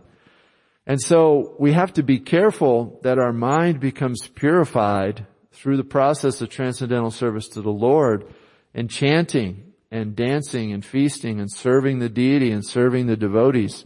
And 0.85 1.01
so 1.01 1.55
we 1.59 1.73
have 1.73 1.93
to 1.93 2.03
be 2.03 2.19
careful 2.19 2.99
that 3.03 3.19
our 3.19 3.33
mind 3.33 3.79
becomes 3.79 4.27
purified 4.27 5.25
through 5.51 5.77
the 5.77 5.83
process 5.83 6.41
of 6.41 6.49
transcendental 6.49 7.11
service 7.11 7.47
to 7.49 7.61
the 7.61 7.69
Lord 7.69 8.31
and 8.73 8.89
chanting 8.89 9.66
and 9.91 10.15
dancing 10.15 10.73
and 10.73 10.83
feasting 10.83 11.39
and 11.39 11.51
serving 11.51 11.99
the 11.99 12.09
deity 12.09 12.51
and 12.51 12.65
serving 12.65 13.07
the 13.07 13.17
devotees. 13.17 13.85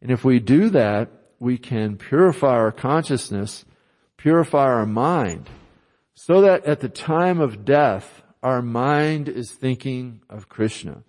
And 0.00 0.10
if 0.10 0.24
we 0.24 0.38
do 0.38 0.70
that, 0.70 1.10
we 1.38 1.58
can 1.58 1.96
purify 1.96 2.54
our 2.54 2.72
consciousness, 2.72 3.64
purify 4.16 4.64
our 4.64 4.86
mind, 4.86 5.48
so 6.14 6.42
that 6.42 6.66
at 6.66 6.80
the 6.80 6.88
time 6.88 7.40
of 7.40 7.64
death, 7.64 8.22
our 8.42 8.62
mind 8.62 9.28
is 9.28 9.50
thinking 9.50 10.20
of 10.28 10.48
Krishna. 10.48 11.02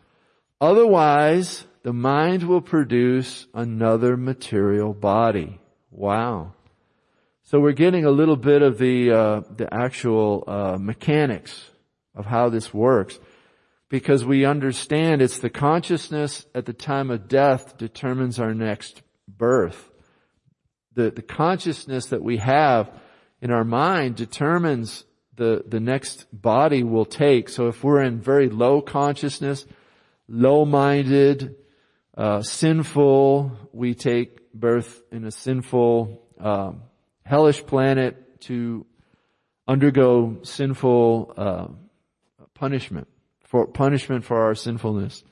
Otherwise, 0.61 1.65
the 1.83 1.93
mind 1.93 2.43
will 2.43 2.61
produce 2.61 3.47
another 3.53 4.15
material 4.15 4.93
body. 4.93 5.59
Wow. 5.91 6.53
So 7.43 7.59
we're 7.59 7.73
getting 7.73 8.05
a 8.05 8.11
little 8.11 8.37
bit 8.37 8.61
of 8.61 8.77
the 8.77 9.11
uh, 9.11 9.41
the 9.55 9.71
actual 9.71 10.43
uh, 10.47 10.77
mechanics 10.79 11.69
of 12.15 12.25
how 12.25 12.49
this 12.49 12.73
works 12.73 13.19
because 13.93 14.25
we 14.25 14.43
understand 14.43 15.21
it's 15.21 15.37
the 15.37 15.51
consciousness 15.51 16.47
at 16.55 16.65
the 16.65 16.73
time 16.73 17.11
of 17.11 17.27
death 17.27 17.77
determines 17.77 18.39
our 18.39 18.51
next 18.51 19.03
birth. 19.27 19.91
The, 20.95 21.11
the 21.11 21.21
consciousness 21.21 22.07
that 22.07 22.23
we 22.23 22.37
have 22.37 22.89
in 23.39 23.51
our 23.51 23.63
mind 23.63 24.15
determines 24.15 25.03
the, 25.35 25.63
the 25.67 25.79
next 25.79 26.25
body 26.33 26.81
we'll 26.81 27.05
take. 27.05 27.49
So 27.49 27.67
if 27.67 27.83
we're 27.83 28.01
in 28.01 28.19
very 28.19 28.49
low 28.49 28.81
consciousness, 28.81 29.63
low-minded, 30.27 31.53
uh, 32.17 32.41
sinful, 32.41 33.51
we 33.73 33.93
take 33.93 34.51
birth 34.53 35.03
in 35.11 35.23
a 35.23 35.31
sinful, 35.31 36.19
um, 36.39 36.81
hellish 37.23 37.63
planet 37.63 38.41
to 38.41 38.87
undergo 39.67 40.39
sinful 40.41 41.33
uh, 41.37 41.67
punishment 42.55 43.07
for 43.53 43.67
punishment 43.67 44.25
for 44.25 44.41
our 44.45 44.55
sinfulness. 44.55 45.23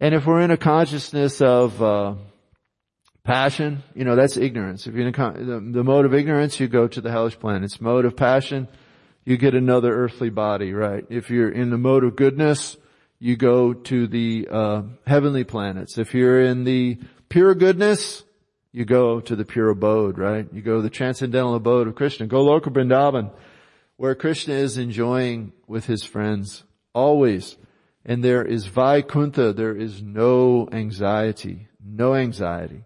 And 0.00 0.14
if 0.14 0.24
we're 0.24 0.40
in 0.40 0.50
a 0.50 0.56
consciousness 0.56 1.42
of 1.42 1.82
uh, 1.82 2.14
passion, 3.24 3.82
you 3.94 4.06
know, 4.06 4.16
that's 4.16 4.38
ignorance. 4.38 4.86
If 4.86 4.94
you're 4.94 5.06
in 5.06 5.14
a, 5.14 5.32
the, 5.32 5.60
the 5.60 5.84
mode 5.84 6.06
of 6.06 6.14
ignorance, 6.14 6.58
you 6.58 6.66
go 6.66 6.88
to 6.88 7.02
the 7.02 7.10
hellish 7.10 7.38
planets. 7.38 7.78
Mode 7.78 8.06
of 8.06 8.16
passion, 8.16 8.68
you 9.26 9.36
get 9.36 9.54
another 9.54 9.94
earthly 9.94 10.30
body, 10.30 10.72
right? 10.72 11.04
If 11.10 11.28
you're 11.28 11.50
in 11.50 11.68
the 11.68 11.76
mode 11.76 12.04
of 12.04 12.16
goodness, 12.16 12.78
you 13.18 13.36
go 13.36 13.74
to 13.74 14.06
the 14.06 14.48
uh, 14.50 14.82
heavenly 15.06 15.44
planets. 15.44 15.98
If 15.98 16.14
you're 16.14 16.40
in 16.40 16.64
the 16.64 17.00
pure 17.28 17.54
goodness, 17.54 18.24
you 18.72 18.86
go 18.86 19.20
to 19.20 19.36
the 19.36 19.44
pure 19.44 19.68
abode, 19.68 20.16
right? 20.16 20.48
You 20.54 20.62
go 20.62 20.76
to 20.76 20.82
the 20.82 20.88
transcendental 20.88 21.54
abode 21.54 21.86
of 21.86 21.96
Krishna. 21.96 22.28
Goloka 22.28 22.72
Vrindavan, 22.72 23.30
where 23.98 24.14
Krishna 24.14 24.54
is 24.54 24.78
enjoying 24.78 25.52
with 25.66 25.84
his 25.84 26.02
friends 26.02 26.64
always. 26.94 27.56
And 28.04 28.24
there 28.24 28.44
is 28.44 28.66
Vaikuntha, 28.66 29.52
there 29.52 29.76
is 29.76 30.02
no 30.02 30.68
anxiety, 30.72 31.68
no 31.84 32.14
anxiety. 32.14 32.84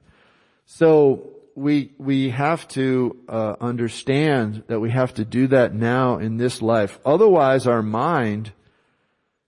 So 0.66 1.30
we, 1.54 1.92
we 1.96 2.30
have 2.30 2.68
to 2.68 3.16
uh, 3.28 3.56
understand 3.60 4.64
that 4.66 4.80
we 4.80 4.90
have 4.90 5.14
to 5.14 5.24
do 5.24 5.46
that 5.48 5.74
now 5.74 6.18
in 6.18 6.36
this 6.36 6.60
life. 6.60 6.98
Otherwise 7.04 7.66
our 7.66 7.82
mind, 7.82 8.52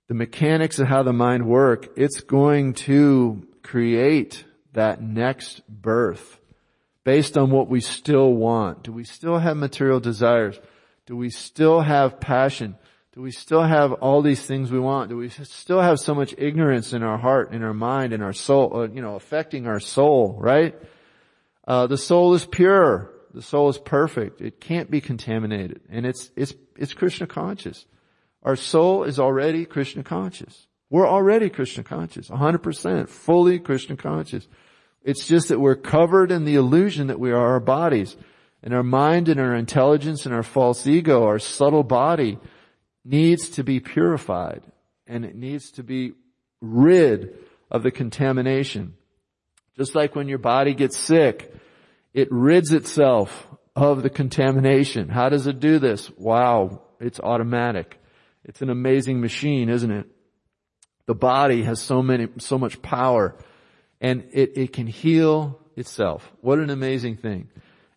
the 0.06 0.14
mechanics 0.14 0.78
of 0.78 0.88
how 0.88 1.02
the 1.02 1.12
mind 1.12 1.46
work, 1.46 1.90
it's 1.96 2.22
going 2.22 2.72
to 2.72 3.46
create 3.62 4.44
that 4.72 5.02
next 5.02 5.60
birth 5.68 6.38
based 7.04 7.36
on 7.36 7.50
what 7.50 7.68
we 7.68 7.80
still 7.80 8.32
want. 8.32 8.84
Do 8.84 8.92
we 8.92 9.04
still 9.04 9.38
have 9.38 9.56
material 9.56 10.00
desires? 10.00 10.58
Do 11.04 11.16
we 11.16 11.28
still 11.28 11.80
have 11.80 12.20
passion? 12.20 12.76
Do 13.18 13.22
we 13.22 13.32
still 13.32 13.64
have 13.64 13.94
all 13.94 14.22
these 14.22 14.46
things 14.46 14.70
we 14.70 14.78
want? 14.78 15.08
Do 15.08 15.16
we 15.16 15.28
still 15.28 15.80
have 15.80 15.98
so 15.98 16.14
much 16.14 16.36
ignorance 16.38 16.92
in 16.92 17.02
our 17.02 17.18
heart, 17.18 17.52
in 17.52 17.64
our 17.64 17.74
mind, 17.74 18.12
in 18.12 18.22
our 18.22 18.32
soul, 18.32 18.76
uh, 18.76 18.86
you 18.86 19.02
know, 19.02 19.16
affecting 19.16 19.66
our 19.66 19.80
soul, 19.80 20.36
right? 20.38 20.76
Uh, 21.66 21.88
the 21.88 21.98
soul 21.98 22.34
is 22.34 22.46
pure. 22.46 23.10
The 23.34 23.42
soul 23.42 23.70
is 23.70 23.76
perfect. 23.76 24.40
It 24.40 24.60
can't 24.60 24.88
be 24.88 25.00
contaminated. 25.00 25.80
And 25.90 26.06
it's, 26.06 26.30
it's, 26.36 26.54
it's 26.76 26.94
Krishna 26.94 27.26
conscious. 27.26 27.86
Our 28.44 28.54
soul 28.54 29.02
is 29.02 29.18
already 29.18 29.64
Krishna 29.64 30.04
conscious. 30.04 30.68
We're 30.88 31.08
already 31.08 31.50
Krishna 31.50 31.82
conscious. 31.82 32.28
100%. 32.28 33.08
Fully 33.08 33.58
Krishna 33.58 33.96
conscious. 33.96 34.46
It's 35.02 35.26
just 35.26 35.48
that 35.48 35.58
we're 35.58 35.74
covered 35.74 36.30
in 36.30 36.44
the 36.44 36.54
illusion 36.54 37.08
that 37.08 37.18
we 37.18 37.32
are 37.32 37.48
our 37.48 37.58
bodies. 37.58 38.16
And 38.62 38.72
our 38.72 38.84
mind 38.84 39.28
and 39.28 39.40
our 39.40 39.56
intelligence 39.56 40.24
and 40.24 40.32
our 40.32 40.44
false 40.44 40.86
ego, 40.86 41.24
our 41.24 41.40
subtle 41.40 41.82
body, 41.82 42.38
needs 43.08 43.50
to 43.50 43.64
be 43.64 43.80
purified 43.80 44.62
and 45.06 45.24
it 45.24 45.34
needs 45.34 45.72
to 45.72 45.82
be 45.82 46.12
rid 46.60 47.38
of 47.70 47.82
the 47.82 47.90
contamination. 47.90 48.94
Just 49.76 49.94
like 49.94 50.14
when 50.14 50.28
your 50.28 50.38
body 50.38 50.74
gets 50.74 50.96
sick, 50.96 51.54
it 52.12 52.28
rids 52.30 52.72
itself 52.72 53.46
of 53.74 54.02
the 54.02 54.10
contamination. 54.10 55.08
How 55.08 55.28
does 55.28 55.46
it 55.46 55.60
do 55.60 55.78
this? 55.78 56.10
Wow, 56.16 56.82
it's 57.00 57.20
automatic. 57.20 57.98
It's 58.44 58.60
an 58.60 58.70
amazing 58.70 59.20
machine, 59.20 59.68
isn't 59.68 59.90
it? 59.90 60.06
The 61.06 61.14
body 61.14 61.62
has 61.62 61.80
so 61.80 62.02
many, 62.02 62.28
so 62.38 62.58
much 62.58 62.82
power 62.82 63.36
and 64.00 64.28
it, 64.32 64.56
it 64.56 64.72
can 64.72 64.86
heal 64.86 65.60
itself. 65.76 66.30
What 66.40 66.58
an 66.58 66.70
amazing 66.70 67.16
thing. 67.16 67.48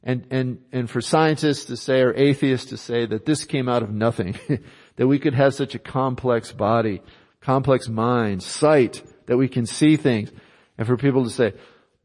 And, 0.04 0.26
and, 0.32 0.60
and 0.72 0.90
for 0.90 1.02
scientists 1.02 1.66
to 1.66 1.78
say 1.78 2.02
or 2.02 2.14
atheists 2.14 2.70
to 2.70 2.78
say 2.78 3.06
that 3.06 3.26
this 3.26 3.46
came 3.46 3.70
out 3.70 3.84
of 3.84 3.92
nothing, 3.92 4.40
that 5.02 5.08
we 5.08 5.18
could 5.18 5.34
have 5.34 5.56
such 5.56 5.74
a 5.74 5.80
complex 5.80 6.52
body, 6.52 7.02
complex 7.40 7.90
mind, 7.90 8.44
sight, 8.44 9.02
that 9.26 9.36
we 9.36 9.48
can 9.48 9.66
see 9.66 9.98
things. 9.98 10.30
And 10.78 10.86
for 10.86 10.96
people 10.96 11.24
to 11.24 11.32
say, 11.32 11.54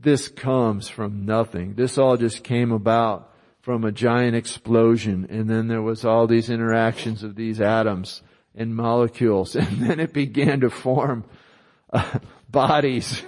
this 0.01 0.29
comes 0.29 0.89
from 0.89 1.27
nothing. 1.27 1.75
This 1.75 1.99
all 1.99 2.17
just 2.17 2.43
came 2.43 2.73
about 2.73 3.35
from 3.61 3.85
a 3.85 3.93
giant 3.93 4.35
explosion 4.35 5.27
and 5.29 5.47
then 5.47 5.69
there 5.69 5.83
was 5.83 6.07
all 6.07 6.27
these 6.27 6.49
interactions 6.49 7.23
of 7.23 7.37
these 7.37 7.61
atoms 7.61 8.23
and 8.55 8.75
molecules 8.75 9.55
and 9.57 9.77
then 9.83 10.01
it 10.01 10.15
began 10.15 10.61
to 10.61 10.71
form 10.71 11.27
uh, 11.93 12.19
bodies 12.49 13.23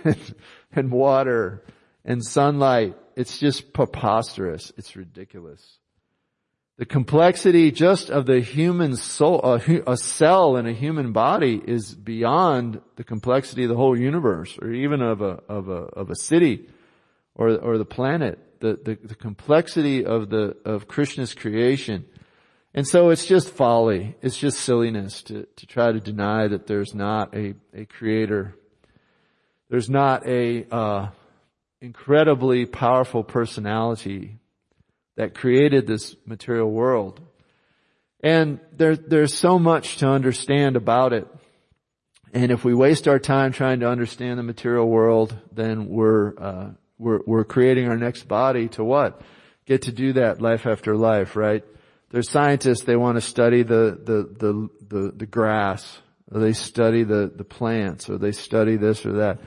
and 0.72 0.90
water 0.90 1.62
and 2.06 2.24
sunlight. 2.24 2.96
It's 3.16 3.36
just 3.36 3.74
preposterous. 3.74 4.72
It's 4.78 4.96
ridiculous. 4.96 5.78
The 6.78 6.86
complexity 6.86 7.72
just 7.72 8.08
of 8.08 8.26
the 8.26 8.40
human 8.40 8.94
soul, 8.94 9.40
a, 9.42 9.82
a, 9.84 9.96
cell 9.96 10.56
in 10.56 10.66
a 10.66 10.72
human 10.72 11.10
body 11.12 11.60
is 11.66 11.92
beyond 11.92 12.80
the 12.94 13.02
complexity 13.02 13.64
of 13.64 13.68
the 13.68 13.76
whole 13.76 13.98
universe 13.98 14.56
or 14.62 14.70
even 14.70 15.02
of 15.02 15.20
a, 15.20 15.40
of 15.48 15.68
a, 15.68 15.72
of 15.72 16.10
a 16.10 16.14
city 16.14 16.68
or, 17.34 17.50
or 17.58 17.78
the 17.78 17.84
planet. 17.84 18.60
The, 18.60 18.78
the, 18.84 18.98
the 19.08 19.16
complexity 19.16 20.04
of 20.04 20.30
the, 20.30 20.56
of 20.64 20.86
Krishna's 20.86 21.34
creation. 21.34 22.04
And 22.74 22.86
so 22.86 23.10
it's 23.10 23.26
just 23.26 23.50
folly. 23.50 24.14
It's 24.22 24.38
just 24.38 24.60
silliness 24.60 25.22
to, 25.22 25.46
to 25.56 25.66
try 25.66 25.90
to 25.90 25.98
deny 25.98 26.46
that 26.46 26.68
there's 26.68 26.94
not 26.94 27.34
a, 27.34 27.54
a 27.74 27.86
creator. 27.86 28.54
There's 29.68 29.90
not 29.90 30.28
a, 30.28 30.64
uh, 30.72 31.08
incredibly 31.80 32.66
powerful 32.66 33.22
personality 33.22 34.38
that 35.18 35.34
created 35.34 35.84
this 35.84 36.14
material 36.24 36.70
world. 36.70 37.20
And 38.22 38.60
there, 38.72 38.94
there's 38.94 39.34
so 39.34 39.58
much 39.58 39.96
to 39.96 40.06
understand 40.06 40.76
about 40.76 41.12
it. 41.12 41.26
And 42.32 42.52
if 42.52 42.64
we 42.64 42.72
waste 42.72 43.08
our 43.08 43.18
time 43.18 43.50
trying 43.50 43.80
to 43.80 43.88
understand 43.88 44.38
the 44.38 44.44
material 44.44 44.88
world, 44.88 45.36
then 45.50 45.88
we're, 45.88 46.38
uh, 46.38 46.70
we're, 46.98 47.18
we're 47.26 47.44
creating 47.44 47.88
our 47.88 47.96
next 47.96 48.28
body 48.28 48.68
to 48.70 48.84
what? 48.84 49.20
Get 49.66 49.82
to 49.82 49.92
do 49.92 50.12
that 50.12 50.40
life 50.40 50.66
after 50.66 50.96
life, 50.96 51.34
right? 51.34 51.64
There's 52.10 52.30
scientists, 52.30 52.84
they 52.84 52.96
want 52.96 53.16
to 53.16 53.20
study 53.20 53.64
the, 53.64 53.98
the, 54.00 54.34
the, 54.38 54.68
the, 54.86 55.12
the 55.16 55.26
grass, 55.26 55.98
or 56.30 56.38
they 56.40 56.52
study 56.52 57.02
the, 57.02 57.28
the 57.34 57.44
plants, 57.44 58.08
or 58.08 58.18
they 58.18 58.32
study 58.32 58.76
this 58.76 59.04
or 59.04 59.14
that 59.14 59.40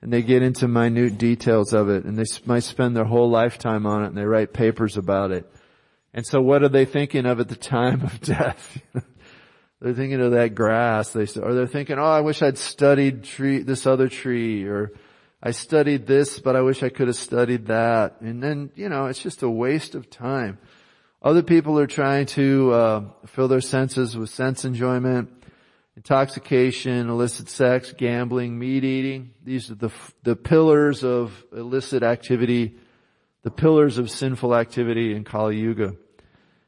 and 0.00 0.12
they 0.12 0.22
get 0.22 0.42
into 0.42 0.68
minute 0.68 1.18
details 1.18 1.72
of 1.72 1.88
it 1.88 2.04
and 2.04 2.16
they 2.16 2.24
might 2.46 2.62
spend 2.62 2.96
their 2.96 3.04
whole 3.04 3.30
lifetime 3.30 3.86
on 3.86 4.04
it 4.04 4.08
and 4.08 4.16
they 4.16 4.24
write 4.24 4.52
papers 4.52 4.96
about 4.96 5.32
it. 5.32 5.50
And 6.14 6.26
so 6.26 6.40
what 6.40 6.62
are 6.62 6.68
they 6.68 6.84
thinking 6.84 7.26
of 7.26 7.40
at 7.40 7.48
the 7.48 7.56
time 7.56 8.02
of 8.02 8.20
death? 8.22 8.80
they're 9.80 9.94
thinking 9.94 10.20
of 10.20 10.32
that 10.32 10.54
grass, 10.54 11.10
they, 11.10 11.26
or 11.40 11.54
they're 11.54 11.66
thinking, 11.66 11.98
oh, 11.98 12.04
I 12.04 12.20
wish 12.20 12.42
I'd 12.42 12.58
studied 12.58 13.24
tree, 13.24 13.62
this 13.62 13.86
other 13.86 14.08
tree, 14.08 14.64
or 14.64 14.92
I 15.42 15.50
studied 15.50 16.06
this, 16.06 16.38
but 16.38 16.56
I 16.56 16.62
wish 16.62 16.82
I 16.82 16.88
could 16.88 17.08
have 17.08 17.16
studied 17.16 17.66
that. 17.66 18.20
And 18.20 18.42
then, 18.42 18.70
you 18.74 18.88
know, 18.88 19.06
it's 19.06 19.22
just 19.22 19.42
a 19.42 19.50
waste 19.50 19.94
of 19.94 20.10
time. 20.10 20.58
Other 21.20 21.42
people 21.42 21.78
are 21.80 21.86
trying 21.88 22.26
to, 22.26 22.72
uh, 22.72 23.04
fill 23.26 23.48
their 23.48 23.60
senses 23.60 24.16
with 24.16 24.30
sense 24.30 24.64
enjoyment 24.64 25.37
intoxication, 25.98 27.08
illicit 27.10 27.48
sex, 27.48 27.92
gambling, 27.92 28.56
meat 28.56 28.84
eating. 28.84 29.32
These 29.42 29.68
are 29.72 29.74
the, 29.74 29.90
the 30.22 30.36
pillars 30.36 31.02
of 31.02 31.44
illicit 31.52 32.04
activity, 32.04 32.76
the 33.42 33.50
pillars 33.50 33.98
of 33.98 34.08
sinful 34.08 34.54
activity 34.54 35.12
in 35.12 35.24
Kali 35.24 35.58
Yuga. 35.58 35.96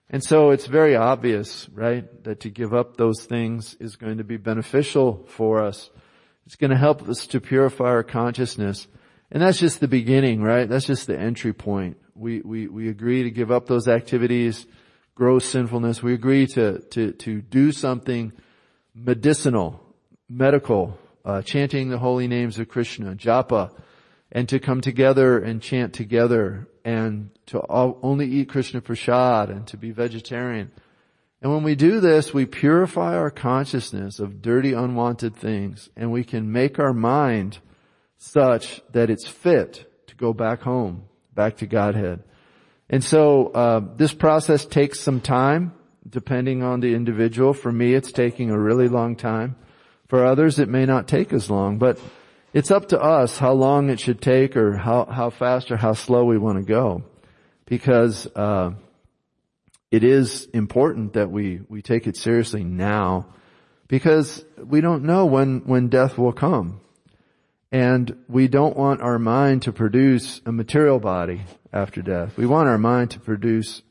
And 0.09 0.21
so 0.25 0.51
it's 0.51 0.67
very 0.67 0.97
obvious, 0.97 1.69
right, 1.69 2.25
that 2.25 2.41
to 2.41 2.51
give 2.51 2.75
up 2.75 2.97
those 2.97 3.25
things 3.25 3.75
is 3.75 3.95
going 3.95 4.19
to 4.19 4.25
be 4.25 4.37
beneficial 4.37 5.25
for 5.29 5.63
us. 5.63 5.91
It's 6.45 6.57
going 6.57 6.73
to 6.73 6.77
help 6.77 7.09
us 7.09 7.29
to 7.29 7.41
purify 7.41 7.85
our 7.85 8.03
consciousness. 8.03 8.89
And 9.31 9.41
that's 9.41 9.61
just 9.61 9.79
the 9.79 9.87
beginning, 9.87 10.43
right? 10.43 10.69
That's 10.69 10.87
just 10.87 11.07
the 11.07 11.17
entry 11.17 11.53
point. 11.53 11.99
We, 12.17 12.41
we, 12.41 12.67
we 12.67 12.89
agree 12.89 13.23
to 13.23 13.31
give 13.31 13.53
up 13.53 13.69
those 13.69 13.87
activities, 13.87 14.67
gross 15.15 15.45
sinfulness. 15.45 16.03
We 16.03 16.15
agree 16.15 16.49
to, 16.49 16.81
to, 16.81 17.13
to 17.13 17.43
do 17.43 17.71
something 17.71 18.33
medicinal, 19.03 19.81
medical, 20.29 20.99
uh, 21.25 21.43
chanting 21.43 21.89
the 21.89 21.99
holy 21.99 22.29
names 22.29 22.59
of 22.59 22.69
Krishna, 22.69 23.15
japa, 23.15 23.71
and 24.33 24.49
to 24.49 24.59
come 24.59 24.81
together 24.81 25.39
and 25.39 25.63
chant 25.63 25.93
together 25.93 26.69
and 26.85 27.31
to 27.47 27.59
all, 27.59 27.99
only 28.03 28.27
eat 28.27 28.49
Krishna 28.49 28.81
prasad 28.81 29.51
and 29.51 29.67
to 29.69 29.77
be 29.77 29.91
vegetarian. 29.91 30.71
And 31.43 31.53
when 31.53 31.63
we 31.63 31.75
do 31.75 32.01
this, 32.01 32.35
we 32.35 32.47
purify 32.47 33.17
our 33.17 33.31
consciousness 33.31 34.21
of 34.21 34.43
dirty, 34.43 34.73
unwanted 34.73 35.37
things 35.37 35.89
and 35.97 36.13
we 36.13 36.25
can 36.25 36.53
make 36.53 36.79
our 36.79 36.93
mind 36.93 37.59
such 38.19 38.83
that 38.93 39.11
it's 39.11 39.27
fit 39.27 39.91
to 40.07 40.15
go 40.17 40.33
back 40.33 40.63
home, 40.63 41.05
back 41.35 41.57
to 41.59 41.67
Godhead. 41.67 42.23
And 42.89 43.03
so, 43.03 43.49
uh, 43.49 43.81
this 43.97 44.13
process 44.13 44.67
takes 44.67 45.01
some 45.01 45.21
time 45.21 45.73
depending 46.11 46.63
on 46.63 46.81
the 46.81 46.95
individual. 46.95 47.55
For 47.55 47.73
me, 47.73 47.95
it's 47.95 48.13
taking 48.13 48.51
a 48.51 48.59
really 48.59 48.89
long 48.89 49.17
time. 49.17 49.57
For 50.09 50.25
others, 50.25 50.59
it 50.59 50.69
may 50.69 50.87
not 50.87 51.07
take 51.07 51.33
as 51.33 51.49
long, 51.49 51.79
but 51.79 51.99
it's 52.53 52.71
up 52.71 52.89
to 52.89 53.01
us 53.01 53.39
how 53.39 53.53
long 53.53 53.91
it 53.91 54.01
should 54.01 54.21
take 54.21 54.57
or 54.57 54.77
how, 54.77 55.05
how 55.05 55.31
fast 55.31 55.71
or 55.71 55.77
how 55.77 55.93
slow 55.93 56.25
we 56.25 56.37
want 56.37 56.59
to 56.59 56.65
go. 56.65 57.05
Because, 57.67 58.27
uh, 58.35 58.73
it 59.91 60.05
is 60.05 60.47
important 60.55 61.15
that 61.15 61.31
we, 61.31 61.61
we 61.69 61.83
take 61.83 62.07
it 62.07 62.17
seriously 62.17 62.63
now 62.63 63.27
because 63.89 64.45
we 64.57 64.81
don't 64.81 65.03
know 65.03 65.27
when, 65.27 65.63
when 65.65 65.89
death 65.89 66.17
will 66.17 66.33
come. 66.33 66.81
And 67.73 68.25
we 68.29 68.49
don't 68.49 68.77
want 68.77 69.01
our 69.01 69.19
mind 69.19 69.63
to 69.63 69.73
produce 69.73 70.41
a 70.47 70.53
material 70.53 70.99
body 70.99 71.43
after 71.73 72.03
death. 72.03 72.37
We 72.37 72.47
want 72.47 72.69
our 72.69 72.79
mind 72.79 73.13
to 73.13 73.21
produce 73.21 73.83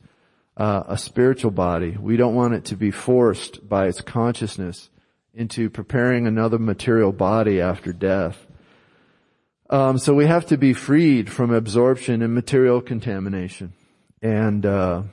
uh, 0.59 0.83
a 0.87 0.97
spiritual 0.97 1.51
body. 1.51 1.97
We 1.97 2.17
don't 2.17 2.35
want 2.35 2.53
it 2.53 2.65
to 2.65 2.75
be 2.75 2.91
forced 2.91 3.67
by 3.67 3.87
its 3.87 4.01
consciousness 4.01 4.89
into 5.33 5.69
preparing 5.69 6.27
another 6.27 6.59
material 6.59 7.13
body 7.13 7.61
after 7.61 7.93
death. 7.93 8.45
Um, 9.69 9.97
so 9.97 10.13
we 10.13 10.25
have 10.25 10.47
to 10.47 10.57
be 10.57 10.73
freed 10.73 11.31
from 11.31 11.53
absorption 11.53 12.21
and 12.21 12.33
material 12.35 12.81
contamination. 12.81 13.73
And 14.21 14.65
uh, 14.65 15.03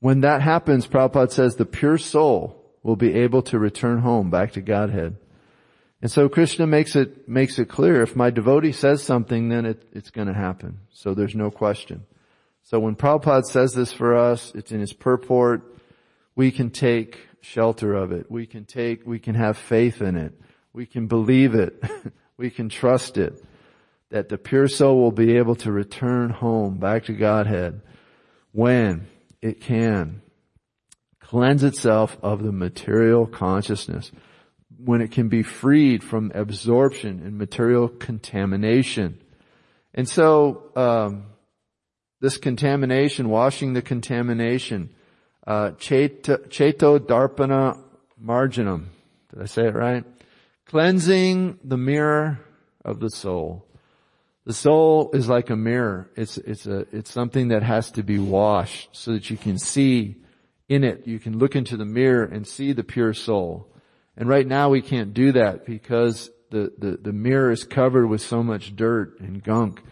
when 0.00 0.20
that 0.20 0.40
happens, 0.40 0.86
Prabhupada 0.86 1.30
says 1.30 1.56
the 1.56 1.66
pure 1.66 1.98
soul 1.98 2.56
will 2.82 2.96
be 2.96 3.14
able 3.14 3.42
to 3.42 3.58
return 3.58 3.98
home 3.98 4.30
back 4.30 4.52
to 4.52 4.62
Godhead. 4.62 5.16
And 6.00 6.10
so 6.10 6.28
Krishna 6.28 6.66
makes 6.66 6.94
it 6.94 7.28
makes 7.28 7.58
it 7.58 7.68
clear: 7.68 8.02
if 8.02 8.14
my 8.14 8.30
devotee 8.30 8.70
says 8.70 9.02
something, 9.02 9.48
then 9.48 9.66
it, 9.66 9.82
it's 9.92 10.10
going 10.10 10.28
to 10.28 10.32
happen. 10.32 10.78
So 10.90 11.12
there's 11.12 11.34
no 11.34 11.50
question. 11.50 12.06
So 12.68 12.78
when 12.78 12.96
Prabhupada 12.96 13.46
says 13.46 13.72
this 13.72 13.94
for 13.94 14.14
us, 14.14 14.52
it's 14.54 14.72
in 14.72 14.80
his 14.80 14.92
purport, 14.92 15.74
we 16.36 16.50
can 16.50 16.68
take 16.68 17.18
shelter 17.40 17.94
of 17.94 18.12
it. 18.12 18.30
We 18.30 18.44
can 18.44 18.66
take, 18.66 19.06
we 19.06 19.18
can 19.18 19.34
have 19.36 19.56
faith 19.56 20.02
in 20.02 20.16
it. 20.16 20.38
We 20.74 20.84
can 20.84 21.06
believe 21.06 21.54
it. 21.54 21.82
we 22.36 22.50
can 22.50 22.68
trust 22.68 23.16
it. 23.16 23.42
That 24.10 24.28
the 24.28 24.36
pure 24.36 24.68
soul 24.68 24.98
will 24.98 25.12
be 25.12 25.38
able 25.38 25.54
to 25.56 25.72
return 25.72 26.28
home 26.28 26.76
back 26.76 27.06
to 27.06 27.14
Godhead 27.14 27.80
when 28.52 29.06
it 29.40 29.62
can 29.62 30.20
cleanse 31.20 31.64
itself 31.64 32.18
of 32.20 32.42
the 32.42 32.52
material 32.52 33.26
consciousness. 33.26 34.12
When 34.76 35.00
it 35.00 35.10
can 35.10 35.30
be 35.30 35.42
freed 35.42 36.04
from 36.04 36.32
absorption 36.34 37.22
and 37.24 37.38
material 37.38 37.88
contamination. 37.88 39.22
And 39.94 40.06
so, 40.06 40.70
um, 40.76 41.24
this 42.20 42.36
contamination, 42.36 43.28
washing 43.28 43.74
the 43.74 43.82
contamination. 43.82 44.90
Uh, 45.46 45.70
cheto 45.70 46.98
darpana 46.98 47.78
marjanam. 48.22 48.86
Did 49.30 49.42
I 49.42 49.46
say 49.46 49.66
it 49.66 49.74
right? 49.74 50.04
Cleansing 50.66 51.60
the 51.64 51.76
mirror 51.76 52.40
of 52.84 53.00
the 53.00 53.10
soul. 53.10 53.64
The 54.44 54.54
soul 54.54 55.10
is 55.12 55.28
like 55.28 55.50
a 55.50 55.56
mirror. 55.56 56.10
It's, 56.16 56.38
it's 56.38 56.66
a, 56.66 56.86
it's 56.90 57.10
something 57.10 57.48
that 57.48 57.62
has 57.62 57.90
to 57.92 58.02
be 58.02 58.18
washed 58.18 58.88
so 58.92 59.12
that 59.12 59.30
you 59.30 59.36
can 59.36 59.58
see 59.58 60.16
in 60.68 60.84
it. 60.84 61.06
You 61.06 61.18
can 61.18 61.38
look 61.38 61.54
into 61.54 61.76
the 61.76 61.84
mirror 61.84 62.24
and 62.24 62.46
see 62.46 62.72
the 62.72 62.84
pure 62.84 63.12
soul. 63.12 63.68
And 64.16 64.28
right 64.28 64.46
now 64.46 64.70
we 64.70 64.82
can't 64.82 65.14
do 65.14 65.32
that 65.32 65.64
because 65.66 66.30
the, 66.50 66.72
the, 66.78 66.98
the 67.00 67.12
mirror 67.12 67.50
is 67.50 67.64
covered 67.64 68.06
with 68.06 68.22
so 68.22 68.42
much 68.42 68.74
dirt 68.74 69.20
and 69.20 69.42
gunk. 69.42 69.82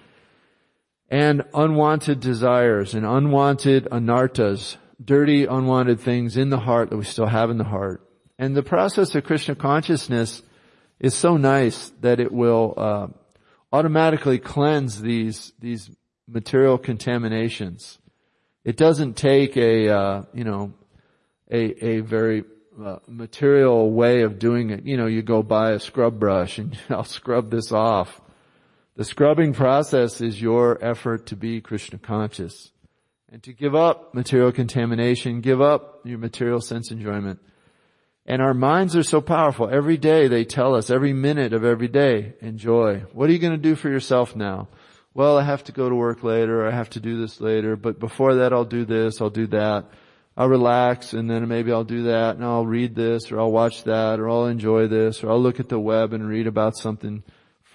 And 1.08 1.44
unwanted 1.54 2.20
desires 2.20 2.94
and 2.94 3.06
unwanted 3.06 3.84
anarthas, 3.92 4.76
dirty, 5.02 5.44
unwanted 5.44 6.00
things 6.00 6.36
in 6.36 6.50
the 6.50 6.58
heart 6.58 6.90
that 6.90 6.96
we 6.96 7.04
still 7.04 7.26
have 7.26 7.50
in 7.50 7.58
the 7.58 7.64
heart. 7.64 8.02
And 8.38 8.56
the 8.56 8.62
process 8.62 9.14
of 9.14 9.24
Krishna 9.24 9.54
consciousness 9.54 10.42
is 10.98 11.14
so 11.14 11.36
nice 11.36 11.90
that 12.00 12.20
it 12.20 12.32
will 12.32 12.74
uh, 12.76 13.06
automatically 13.72 14.38
cleanse 14.38 15.00
these 15.00 15.52
these 15.60 15.90
material 16.26 16.78
contaminations. 16.78 17.98
It 18.64 18.76
doesn't 18.76 19.14
take 19.16 19.56
a 19.56 19.88
uh, 19.88 20.22
you 20.34 20.44
know 20.44 20.74
a 21.50 21.84
a 21.84 22.00
very 22.00 22.44
uh, 22.82 22.98
material 23.06 23.90
way 23.90 24.22
of 24.22 24.38
doing 24.38 24.70
it. 24.70 24.84
You 24.84 24.96
know, 24.96 25.06
you 25.06 25.22
go 25.22 25.42
buy 25.42 25.72
a 25.72 25.80
scrub 25.80 26.18
brush 26.18 26.58
and 26.58 26.76
I'll 26.90 27.04
scrub 27.04 27.50
this 27.50 27.72
off. 27.72 28.20
The 28.96 29.04
scrubbing 29.04 29.52
process 29.52 30.22
is 30.22 30.40
your 30.40 30.82
effort 30.82 31.26
to 31.26 31.36
be 31.36 31.60
Krishna 31.60 31.98
conscious 31.98 32.72
and 33.30 33.42
to 33.42 33.52
give 33.52 33.74
up 33.74 34.14
material 34.14 34.52
contamination, 34.52 35.42
give 35.42 35.60
up 35.60 36.00
your 36.04 36.16
material 36.16 36.62
sense 36.62 36.90
enjoyment. 36.90 37.38
And 38.24 38.40
our 38.40 38.54
minds 38.54 38.96
are 38.96 39.02
so 39.02 39.20
powerful. 39.20 39.68
Every 39.68 39.98
day 39.98 40.28
they 40.28 40.46
tell 40.46 40.74
us, 40.74 40.88
every 40.88 41.12
minute 41.12 41.52
of 41.52 41.62
every 41.62 41.88
day, 41.88 42.36
enjoy. 42.40 43.00
What 43.12 43.28
are 43.28 43.34
you 43.34 43.38
going 43.38 43.52
to 43.52 43.58
do 43.58 43.76
for 43.76 43.90
yourself 43.90 44.34
now? 44.34 44.68
Well, 45.12 45.36
I 45.36 45.42
have 45.42 45.64
to 45.64 45.72
go 45.72 45.90
to 45.90 45.94
work 45.94 46.22
later, 46.22 46.66
I 46.66 46.70
have 46.70 46.88
to 46.90 47.00
do 47.00 47.20
this 47.20 47.38
later, 47.38 47.76
but 47.76 48.00
before 48.00 48.36
that 48.36 48.54
I'll 48.54 48.64
do 48.64 48.86
this, 48.86 49.20
I'll 49.20 49.28
do 49.28 49.46
that. 49.48 49.90
I'll 50.38 50.48
relax 50.48 51.12
and 51.12 51.28
then 51.28 51.46
maybe 51.48 51.70
I'll 51.70 51.84
do 51.84 52.04
that 52.04 52.36
and 52.36 52.44
I'll 52.44 52.64
read 52.64 52.94
this 52.94 53.30
or 53.30 53.40
I'll 53.40 53.52
watch 53.52 53.84
that 53.84 54.20
or 54.20 54.30
I'll 54.30 54.46
enjoy 54.46 54.86
this 54.86 55.22
or 55.22 55.30
I'll 55.30 55.42
look 55.42 55.60
at 55.60 55.68
the 55.68 55.78
web 55.78 56.14
and 56.14 56.26
read 56.26 56.46
about 56.46 56.78
something 56.78 57.22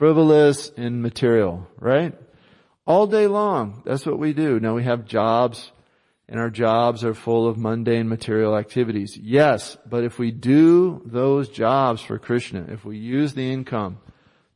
frivolous 0.02 0.72
and 0.78 1.04
material, 1.04 1.68
right? 1.78 2.16
All 2.88 3.06
day 3.06 3.28
long. 3.28 3.84
That's 3.86 4.04
what 4.04 4.18
we 4.18 4.34
do. 4.34 4.60
Now 4.60 4.74
we 4.74 4.84
have 4.84 5.06
jobs 5.06 5.72
and 6.28 6.40
our 6.40 6.50
jobs 6.50 7.04
are 7.04 7.14
full 7.14 7.48
of 7.48 7.60
mundane 7.60 8.10
material 8.10 8.58
activities. 8.58 9.16
Yes, 9.16 9.78
but 9.88 10.04
if 10.04 10.18
we 10.18 10.32
do 10.32 11.04
those 11.06 11.50
jobs 11.50 12.02
for 12.02 12.18
Krishna, 12.18 12.66
if 12.70 12.84
we 12.84 12.98
use 12.98 13.36
the 13.36 13.54
income 13.54 14.00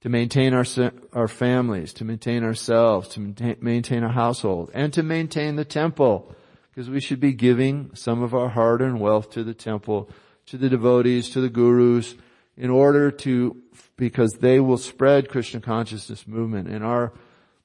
to 0.01 0.09
maintain 0.09 0.55
our, 0.55 0.65
our 1.13 1.27
families, 1.27 1.93
to 1.93 2.05
maintain 2.05 2.43
ourselves, 2.43 3.09
to 3.09 3.19
maintain, 3.19 3.57
maintain 3.61 4.03
our 4.03 4.13
household, 4.13 4.71
and 4.73 4.91
to 4.93 5.03
maintain 5.03 5.57
the 5.57 5.65
temple, 5.65 6.33
because 6.71 6.89
we 6.89 6.99
should 6.99 7.19
be 7.19 7.33
giving 7.33 7.91
some 7.93 8.23
of 8.23 8.33
our 8.33 8.49
hard-earned 8.49 8.99
wealth 8.99 9.29
to 9.29 9.43
the 9.43 9.53
temple, 9.53 10.09
to 10.47 10.57
the 10.57 10.69
devotees, 10.69 11.29
to 11.29 11.39
the 11.39 11.49
gurus, 11.49 12.15
in 12.57 12.71
order 12.71 13.11
to, 13.11 13.61
because 13.97 14.33
they 14.33 14.59
will 14.59 14.77
spread 14.77 15.29
Krishna 15.29 15.61
consciousness 15.61 16.27
movement. 16.27 16.67
And 16.67 16.83
our 16.83 17.13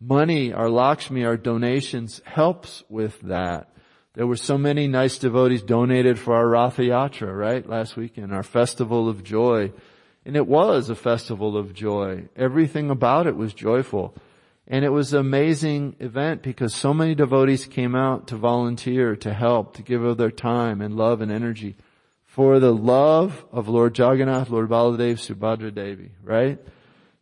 money, 0.01 0.53
our 0.53 0.71
Lakshmi, 0.71 1.25
our 1.25 1.37
donations 1.37 2.21
helps 2.25 2.85
with 2.89 3.21
that. 3.23 3.69
There 4.15 4.27
were 4.27 4.37
so 4.37 4.59
many 4.59 4.89
nice 4.89 5.19
devotees 5.19 5.63
donated 5.63 6.19
for 6.19 6.35
our 6.35 6.49
Ratha 6.49 6.83
Yatra, 6.83 7.37
right? 7.37 7.69
Last 7.69 7.97
weekend, 7.97 8.35
our 8.35 8.43
festival 8.43 9.09
of 9.09 9.23
joy. 9.23 9.73
And 10.25 10.37
it 10.37 10.47
was 10.47 10.91
a 10.91 10.95
festival 10.95 11.57
of 11.57 11.73
joy. 11.73 12.29
Everything 12.37 12.91
about 12.91 13.27
it 13.27 13.37
was 13.37 13.55
joyful. 13.55 14.15
And 14.67 14.85
it 14.85 14.91
was 14.91 15.13
an 15.13 15.21
amazing 15.21 15.97
event 16.01 16.43
because 16.43 16.75
so 16.75 16.93
many 16.93 17.15
devotees 17.15 17.67
came 17.67 17.95
out 17.95 18.29
to 18.29 18.37
volunteer, 18.37 19.17
to 19.17 19.33
help, 19.33 19.75
to 19.77 19.83
give 19.83 20.05
of 20.05 20.17
their 20.17 20.31
time 20.31 20.81
and 20.81 20.97
love 20.97 21.21
and 21.21 21.33
energy 21.33 21.77
for 22.31 22.61
the 22.61 22.73
love 22.73 23.45
of 23.53 23.69
Lord 23.69 23.97
Jagannath, 23.97 24.51
Lord 24.51 24.69
Baladev, 24.69 25.15
Subhadra 25.19 25.75
Devi, 25.75 26.13
right? 26.23 26.59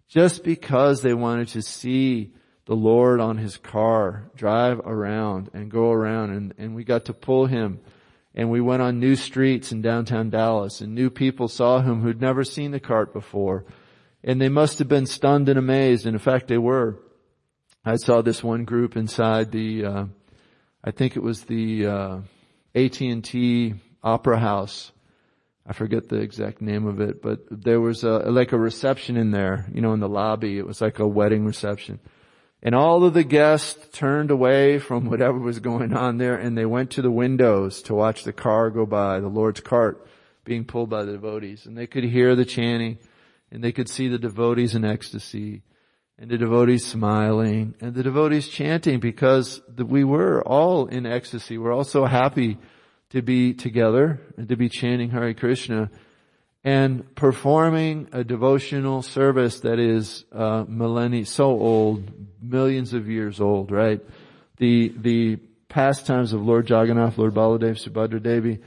Just 0.09 0.44
because 0.44 1.03
they 1.03 1.14
wanted 1.14 1.49
to 1.49 1.62
see 1.62 2.33
the 2.66 2.75
Lord 2.75 3.21
on 3.21 3.38
his 3.38 3.57
car 3.57 4.31
drive 4.37 4.81
around 4.81 5.51
and 5.55 5.71
go 5.71 5.90
around 5.90 6.31
and, 6.31 6.55
and 6.59 6.75
we 6.75 6.85
got 6.85 7.07
to 7.07 7.14
pull 7.14 7.47
him 7.47 7.81
and 8.35 8.51
we 8.51 8.61
went 8.61 8.83
on 8.83 9.01
new 9.01 9.16
streets 9.16 9.73
in 9.73 9.81
downtown 9.81 10.29
Dallas 10.29 10.83
and 10.83 10.94
new 10.94 11.09
people 11.09 11.49
saw 11.49 11.81
him 11.81 12.03
who'd 12.03 12.21
never 12.21 12.44
seen 12.44 12.71
the 12.71 12.81
cart 12.81 13.14
before 13.14 13.64
and 14.23 14.38
they 14.38 14.51
must 14.51 14.79
have 14.79 14.88
been 14.88 15.07
stunned 15.07 15.49
and 15.49 15.59
amazed 15.59 16.05
and 16.05 16.14
in 16.14 16.21
fact 16.21 16.49
they 16.49 16.59
were 16.59 16.99
I 17.88 17.97
saw 17.97 18.21
this 18.21 18.44
one 18.44 18.64
group 18.64 18.99
inside 18.99 19.51
the, 19.51 19.85
uh, 19.87 20.05
I 20.85 20.90
think 20.90 21.16
it 21.16 21.23
was 21.23 21.44
the 21.44 21.87
uh, 21.87 22.18
AT&T 22.75 23.75
Opera 24.03 24.38
House. 24.38 24.92
I 25.68 25.74
forget 25.74 26.09
the 26.09 26.16
exact 26.16 26.62
name 26.62 26.87
of 26.87 26.98
it, 26.98 27.20
but 27.20 27.40
there 27.50 27.78
was 27.78 28.02
a, 28.02 28.20
like 28.31 28.52
a 28.52 28.59
reception 28.59 29.18
in 29.18 29.33
there, 29.33 29.66
you 29.74 29.83
know, 29.83 29.92
in 29.92 30.00
the 30.00 30.09
lobby. 30.09 30.57
It 30.57 30.66
was 30.66 30.81
like 30.81 30.98
a 30.98 31.07
wedding 31.07 31.44
reception. 31.44 32.00
And 32.62 32.74
all 32.74 33.04
of 33.04 33.12
the 33.12 33.22
guests 33.22 33.87
turned 33.92 34.31
away 34.31 34.78
from 34.78 35.11
whatever 35.11 35.38
was 35.38 35.61
going 35.61 35.92
on 35.92 36.16
there 36.16 36.37
and 36.37 36.57
they 36.57 36.64
went 36.64 36.92
to 36.92 37.02
the 37.02 37.11
windows 37.11 37.83
to 37.83 37.94
watch 37.94 38.24
the 38.24 38.33
car 38.33 38.70
go 38.70 38.87
by, 38.87 39.20
the 39.20 39.28
Lord's 39.28 39.61
cart 39.61 40.07
being 40.42 40.64
pulled 40.64 40.88
by 40.88 41.04
the 41.04 41.12
devotees. 41.12 41.66
And 41.66 41.76
they 41.76 41.87
could 41.87 42.04
hear 42.04 42.35
the 42.35 42.46
chanting 42.46 42.98
and 43.52 43.62
they 43.62 43.72
could 43.72 43.90
see 43.90 44.09
the 44.09 44.18
devotees 44.18 44.74
in 44.74 44.87
ecstasy 44.87 45.62
and 46.18 46.31
the 46.31 46.38
devotees 46.38 46.87
smiling 46.87 47.74
and 47.83 47.94
the 47.94 48.02
devotees 48.02 48.48
chanting 48.48 49.00
because 49.00 49.61
we 49.76 50.02
were 50.02 50.42
all 50.42 50.87
in 50.87 51.04
ecstasy. 51.04 51.59
We're 51.59 51.74
all 51.74 51.85
so 51.85 52.07
happy 52.07 52.57
to 53.11 53.23
be 53.23 53.55
together 53.55 54.21
to 54.49 54.57
be 54.57 54.68
chanting 54.68 55.11
Hare 55.11 55.35
Krishna 55.35 55.90
and 56.64 57.14
performing 57.14 58.09
a 58.12 58.25
devotional 58.25 59.03
service 59.03 59.61
that 59.61 59.79
is 59.79 60.25
uh, 60.33 60.64
millennia 60.68 61.25
so 61.25 61.47
old, 61.47 62.11
millions 62.42 62.92
of 62.92 63.09
years 63.09 63.40
old, 63.40 63.71
right? 63.71 64.01
The 64.57 64.92
the 64.97 65.37
pastimes 65.68 66.33
of 66.33 66.42
Lord 66.44 66.68
Jagannath, 66.68 67.18
Lord 67.18 67.35
Baladev, 67.35 67.83
Subhadra 67.83 68.23
Devi, 68.23 68.59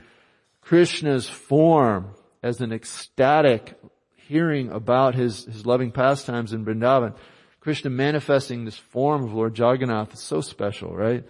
Krishna's 0.60 1.28
form 1.28 2.14
as 2.42 2.60
an 2.60 2.72
ecstatic 2.72 3.78
hearing 4.16 4.70
about 4.70 5.14
his 5.14 5.44
his 5.44 5.66
loving 5.66 5.92
pastimes 5.92 6.52
in 6.52 6.64
Vrindavan 6.64 7.14
Krishna 7.62 7.90
manifesting 7.90 8.64
this 8.64 8.76
form 8.76 9.22
of 9.22 9.32
Lord 9.32 9.56
Jagannath 9.56 10.14
is 10.14 10.18
so 10.18 10.40
special, 10.40 10.96
right? 10.96 11.24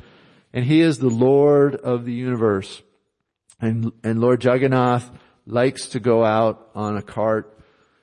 And 0.54 0.64
he 0.64 0.80
is 0.80 0.98
the 0.98 1.10
Lord 1.10 1.76
of 1.76 2.06
the 2.06 2.12
universe. 2.14 2.82
And, 3.62 3.92
and 4.02 4.20
Lord 4.20 4.42
Jagannath 4.44 5.08
likes 5.46 5.86
to 5.90 6.00
go 6.00 6.24
out 6.24 6.68
on 6.74 6.96
a 6.96 7.02
cart 7.02 7.56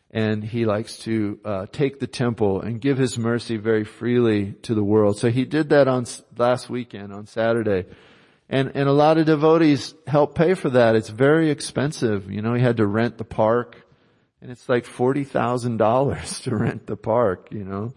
and 0.09 0.43
he 0.43 0.65
likes 0.65 0.97
to 0.99 1.39
uh, 1.45 1.65
take 1.71 1.99
the 1.99 2.07
temple 2.07 2.61
and 2.61 2.81
give 2.81 2.97
his 2.97 3.17
mercy 3.17 3.57
very 3.57 3.83
freely 3.83 4.53
to 4.63 4.73
the 4.73 4.83
world. 4.83 5.19
So 5.19 5.29
he 5.29 5.45
did 5.45 5.69
that 5.69 5.87
on 5.87 6.05
last 6.37 6.69
weekend 6.69 7.13
on 7.13 7.27
Saturday. 7.27 7.85
And, 8.49 8.71
and 8.73 8.89
a 8.89 8.93
lot 8.93 9.19
of 9.19 9.27
devotees 9.27 9.93
help 10.07 10.33
pay 10.33 10.55
for 10.55 10.69
that. 10.71 10.95
It's 10.95 11.09
very 11.09 11.51
expensive. 11.51 12.31
You 12.31 12.41
know, 12.41 12.53
he 12.55 12.63
had 12.63 12.77
to 12.77 12.87
rent 12.87 13.17
the 13.17 13.25
park 13.25 13.85
and 14.41 14.49
it's 14.49 14.69
like 14.69 14.85
$40,000 14.85 16.43
to 16.43 16.55
rent 16.55 16.87
the 16.87 16.95
park, 16.95 17.49
you 17.51 17.65
know. 17.65 17.93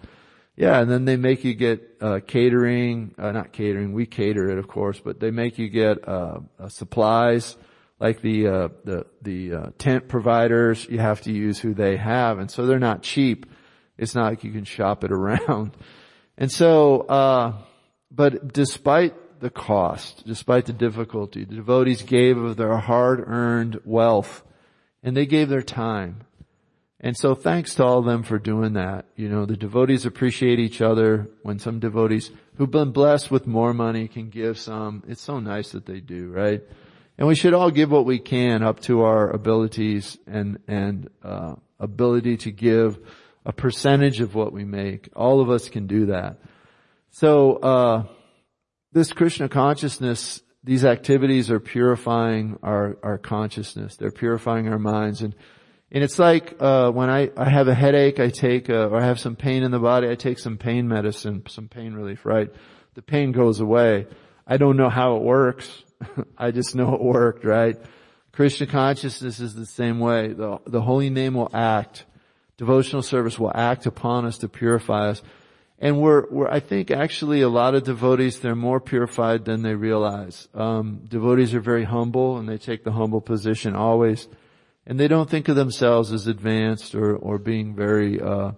Yeah, 0.56 0.80
and 0.80 0.90
then 0.90 1.06
they 1.06 1.16
make 1.16 1.44
you 1.44 1.54
get 1.54 1.96
uh, 2.00 2.20
catering, 2.26 3.14
uh, 3.18 3.32
not 3.32 3.52
catering, 3.52 3.92
we 3.92 4.04
cater 4.04 4.50
it 4.50 4.58
of 4.58 4.68
course, 4.68 5.00
but 5.00 5.18
they 5.18 5.30
make 5.30 5.58
you 5.58 5.68
get 5.68 6.06
uh, 6.06 6.40
uh 6.58 6.68
supplies 6.68 7.56
like 7.98 8.20
the 8.20 8.46
uh, 8.46 8.68
the 8.84 9.06
the 9.22 9.54
uh, 9.54 9.66
tent 9.78 10.08
providers. 10.08 10.86
You 10.90 10.98
have 10.98 11.22
to 11.22 11.32
use 11.32 11.58
who 11.58 11.72
they 11.72 11.96
have, 11.96 12.38
and 12.38 12.50
so 12.50 12.66
they're 12.66 12.78
not 12.78 13.02
cheap. 13.02 13.46
It's 13.96 14.14
not 14.14 14.30
like 14.30 14.44
you 14.44 14.52
can 14.52 14.64
shop 14.64 15.04
it 15.04 15.12
around. 15.12 15.76
And 16.36 16.50
so, 16.50 17.06
but 18.10 18.52
despite 18.52 19.40
the 19.40 19.50
cost, 19.50 20.26
despite 20.26 20.66
the 20.66 20.72
difficulty, 20.72 21.44
the 21.44 21.56
devotees 21.56 22.02
gave 22.02 22.38
of 22.38 22.56
their 22.56 22.76
hard-earned 22.76 23.80
wealth, 23.84 24.42
and 25.02 25.16
they 25.16 25.26
gave 25.26 25.48
their 25.48 25.62
time. 25.62 26.22
And 27.02 27.16
so 27.16 27.34
thanks 27.34 27.74
to 27.74 27.84
all 27.84 27.98
of 27.98 28.04
them 28.04 28.22
for 28.22 28.38
doing 28.38 28.74
that. 28.74 29.06
You 29.16 29.28
know, 29.28 29.44
the 29.44 29.56
devotees 29.56 30.06
appreciate 30.06 30.60
each 30.60 30.80
other 30.80 31.28
when 31.42 31.58
some 31.58 31.80
devotees 31.80 32.30
who've 32.56 32.70
been 32.70 32.92
blessed 32.92 33.28
with 33.28 33.46
more 33.46 33.74
money 33.74 34.06
can 34.06 34.30
give 34.30 34.56
some. 34.56 35.02
It's 35.08 35.20
so 35.20 35.40
nice 35.40 35.72
that 35.72 35.84
they 35.84 35.98
do, 35.98 36.30
right? 36.30 36.62
And 37.18 37.26
we 37.26 37.34
should 37.34 37.54
all 37.54 37.72
give 37.72 37.90
what 37.90 38.06
we 38.06 38.20
can 38.20 38.62
up 38.62 38.80
to 38.80 39.02
our 39.02 39.30
abilities 39.30 40.16
and, 40.28 40.60
and, 40.68 41.10
uh, 41.24 41.56
ability 41.80 42.36
to 42.38 42.52
give 42.52 42.98
a 43.44 43.52
percentage 43.52 44.20
of 44.20 44.36
what 44.36 44.52
we 44.52 44.64
make. 44.64 45.08
All 45.16 45.40
of 45.40 45.50
us 45.50 45.68
can 45.68 45.88
do 45.88 46.06
that. 46.06 46.38
So, 47.10 47.56
uh, 47.56 48.04
this 48.92 49.12
Krishna 49.12 49.48
consciousness, 49.48 50.40
these 50.62 50.84
activities 50.84 51.50
are 51.50 51.58
purifying 51.58 52.58
our, 52.62 52.96
our 53.02 53.18
consciousness. 53.18 53.96
They're 53.96 54.12
purifying 54.12 54.68
our 54.68 54.78
minds 54.78 55.22
and 55.22 55.34
and 55.92 56.02
it's 56.02 56.18
like 56.18 56.56
uh, 56.58 56.90
when 56.90 57.08
I, 57.08 57.30
I 57.36 57.48
have 57.48 57.68
a 57.68 57.74
headache, 57.74 58.18
I 58.18 58.30
take, 58.30 58.68
uh, 58.68 58.88
or 58.88 58.96
I 58.96 59.04
have 59.04 59.20
some 59.20 59.36
pain 59.36 59.62
in 59.62 59.70
the 59.70 59.78
body, 59.78 60.08
I 60.08 60.16
take 60.16 60.40
some 60.40 60.58
pain 60.58 60.88
medicine, 60.88 61.44
some 61.48 61.68
pain 61.68 61.94
relief, 61.94 62.24
right? 62.24 62.50
The 62.94 63.02
pain 63.02 63.30
goes 63.30 63.60
away. 63.60 64.06
I 64.46 64.56
don't 64.56 64.76
know 64.76 64.88
how 64.88 65.16
it 65.16 65.22
works. 65.22 65.84
I 66.38 66.50
just 66.50 66.74
know 66.74 66.94
it 66.94 67.00
worked, 67.00 67.44
right? 67.44 67.76
Krishna 68.32 68.66
consciousness 68.66 69.38
is 69.38 69.54
the 69.54 69.66
same 69.66 70.00
way. 70.00 70.32
The, 70.32 70.58
the 70.66 70.80
holy 70.80 71.10
name 71.10 71.34
will 71.34 71.50
act 71.54 72.06
devotional 72.62 73.02
service 73.02 73.40
will 73.40 73.50
act 73.52 73.86
upon 73.86 74.24
us 74.24 74.38
to 74.38 74.48
purify 74.48 75.08
us. 75.08 75.20
And 75.80 76.00
we're, 76.00 76.30
we're, 76.30 76.48
I 76.48 76.60
think 76.60 76.92
actually 76.92 77.40
a 77.40 77.48
lot 77.48 77.74
of 77.74 77.82
devotees, 77.82 78.38
they're 78.38 78.54
more 78.54 78.78
purified 78.78 79.44
than 79.44 79.62
they 79.62 79.74
realize. 79.74 80.46
Um, 80.54 81.00
devotees 81.08 81.54
are 81.54 81.60
very 81.60 81.82
humble 81.82 82.38
and 82.38 82.48
they 82.48 82.58
take 82.58 82.84
the 82.84 82.92
humble 82.92 83.20
position 83.20 83.74
always. 83.74 84.28
And 84.86 84.98
they 84.98 85.08
don't 85.08 85.30
think 85.30 85.48
of 85.48 85.56
themselves 85.56 86.12
as 86.12 86.26
advanced 86.26 86.94
or, 86.94 87.16
or 87.16 87.38
being 87.38 87.74
very, 87.74 88.20
uh, 88.20 88.52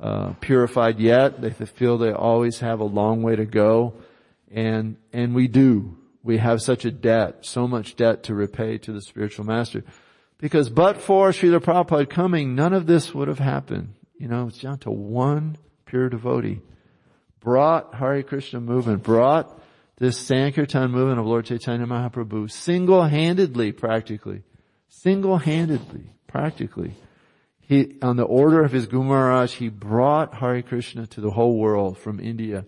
uh, 0.00 0.32
purified 0.40 0.98
yet. 0.98 1.40
They 1.40 1.50
feel 1.50 1.98
they 1.98 2.12
always 2.12 2.60
have 2.60 2.80
a 2.80 2.84
long 2.84 3.22
way 3.22 3.36
to 3.36 3.46
go. 3.46 3.94
And, 4.50 4.96
and 5.12 5.34
we 5.34 5.48
do. 5.48 5.96
We 6.22 6.38
have 6.38 6.60
such 6.60 6.84
a 6.84 6.90
debt, 6.90 7.46
so 7.46 7.68
much 7.68 7.96
debt 7.96 8.24
to 8.24 8.34
repay 8.34 8.78
to 8.78 8.92
the 8.92 9.00
spiritual 9.00 9.44
master. 9.44 9.84
Because 10.38 10.68
but 10.68 11.00
for 11.00 11.30
Srila 11.30 11.60
Prabhupada 11.60 12.10
coming, 12.10 12.54
none 12.54 12.72
of 12.72 12.86
this 12.86 13.14
would 13.14 13.28
have 13.28 13.38
happened. 13.38 13.94
You 14.18 14.28
know, 14.28 14.48
it's 14.48 14.58
down 14.58 14.78
to 14.80 14.90
one 14.90 15.56
pure 15.86 16.08
devotee. 16.08 16.60
Brought 17.40 17.94
Hare 17.94 18.22
Krishna 18.22 18.60
movement, 18.60 19.02
brought 19.02 19.62
this 19.98 20.18
Sankirtan 20.18 20.90
movement 20.90 21.20
of 21.20 21.26
Lord 21.26 21.46
Chaitanya 21.46 21.86
Mahaprabhu 21.86 22.50
single-handedly, 22.50 23.72
practically. 23.72 24.42
Single-handedly, 24.88 26.10
practically. 26.26 26.94
He, 27.60 27.96
on 28.00 28.16
the 28.16 28.24
order 28.24 28.62
of 28.62 28.70
his 28.70 28.86
Guru 28.86 29.46
he 29.46 29.68
brought 29.68 30.34
Hare 30.34 30.62
Krishna 30.62 31.06
to 31.08 31.20
the 31.20 31.30
whole 31.30 31.58
world 31.58 31.98
from 31.98 32.20
India. 32.20 32.64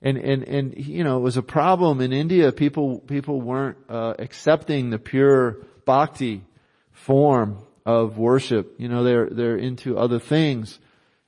And, 0.00 0.16
and, 0.16 0.44
and, 0.44 0.74
you 0.76 1.02
know, 1.02 1.18
it 1.18 1.22
was 1.22 1.36
a 1.36 1.42
problem 1.42 2.00
in 2.00 2.12
India. 2.12 2.52
People, 2.52 3.00
people 3.00 3.40
weren't, 3.40 3.78
uh, 3.88 4.14
accepting 4.18 4.90
the 4.90 4.98
pure 4.98 5.66
bhakti 5.84 6.44
form 6.92 7.58
of 7.84 8.16
worship. 8.16 8.76
You 8.78 8.88
know, 8.88 9.02
they're, 9.02 9.28
they're 9.28 9.56
into 9.56 9.98
other 9.98 10.20
things 10.20 10.78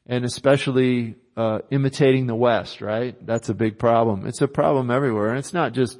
and 0.06 0.24
especially, 0.24 1.16
uh, 1.36 1.60
imitating 1.70 2.26
the 2.26 2.34
West, 2.34 2.80
right? 2.80 3.14
That's 3.26 3.48
a 3.48 3.54
big 3.54 3.78
problem. 3.78 4.26
It's 4.26 4.42
a 4.42 4.48
problem 4.48 4.90
everywhere. 4.90 5.30
And 5.30 5.38
it's 5.38 5.54
not 5.54 5.72
just 5.72 5.98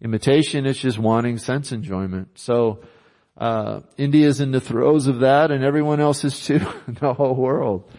imitation, 0.00 0.66
it's 0.66 0.78
just 0.78 0.98
wanting 0.98 1.38
sense 1.38 1.72
enjoyment. 1.72 2.38
So, 2.38 2.80
uh, 3.36 3.80
India's 3.96 4.40
in 4.40 4.52
the 4.52 4.60
throes 4.60 5.06
of 5.06 5.20
that 5.20 5.50
and 5.50 5.64
everyone 5.64 6.00
else 6.00 6.24
is 6.24 6.44
too, 6.44 6.58
the 6.88 7.14
whole 7.14 7.34
world. 7.34 7.90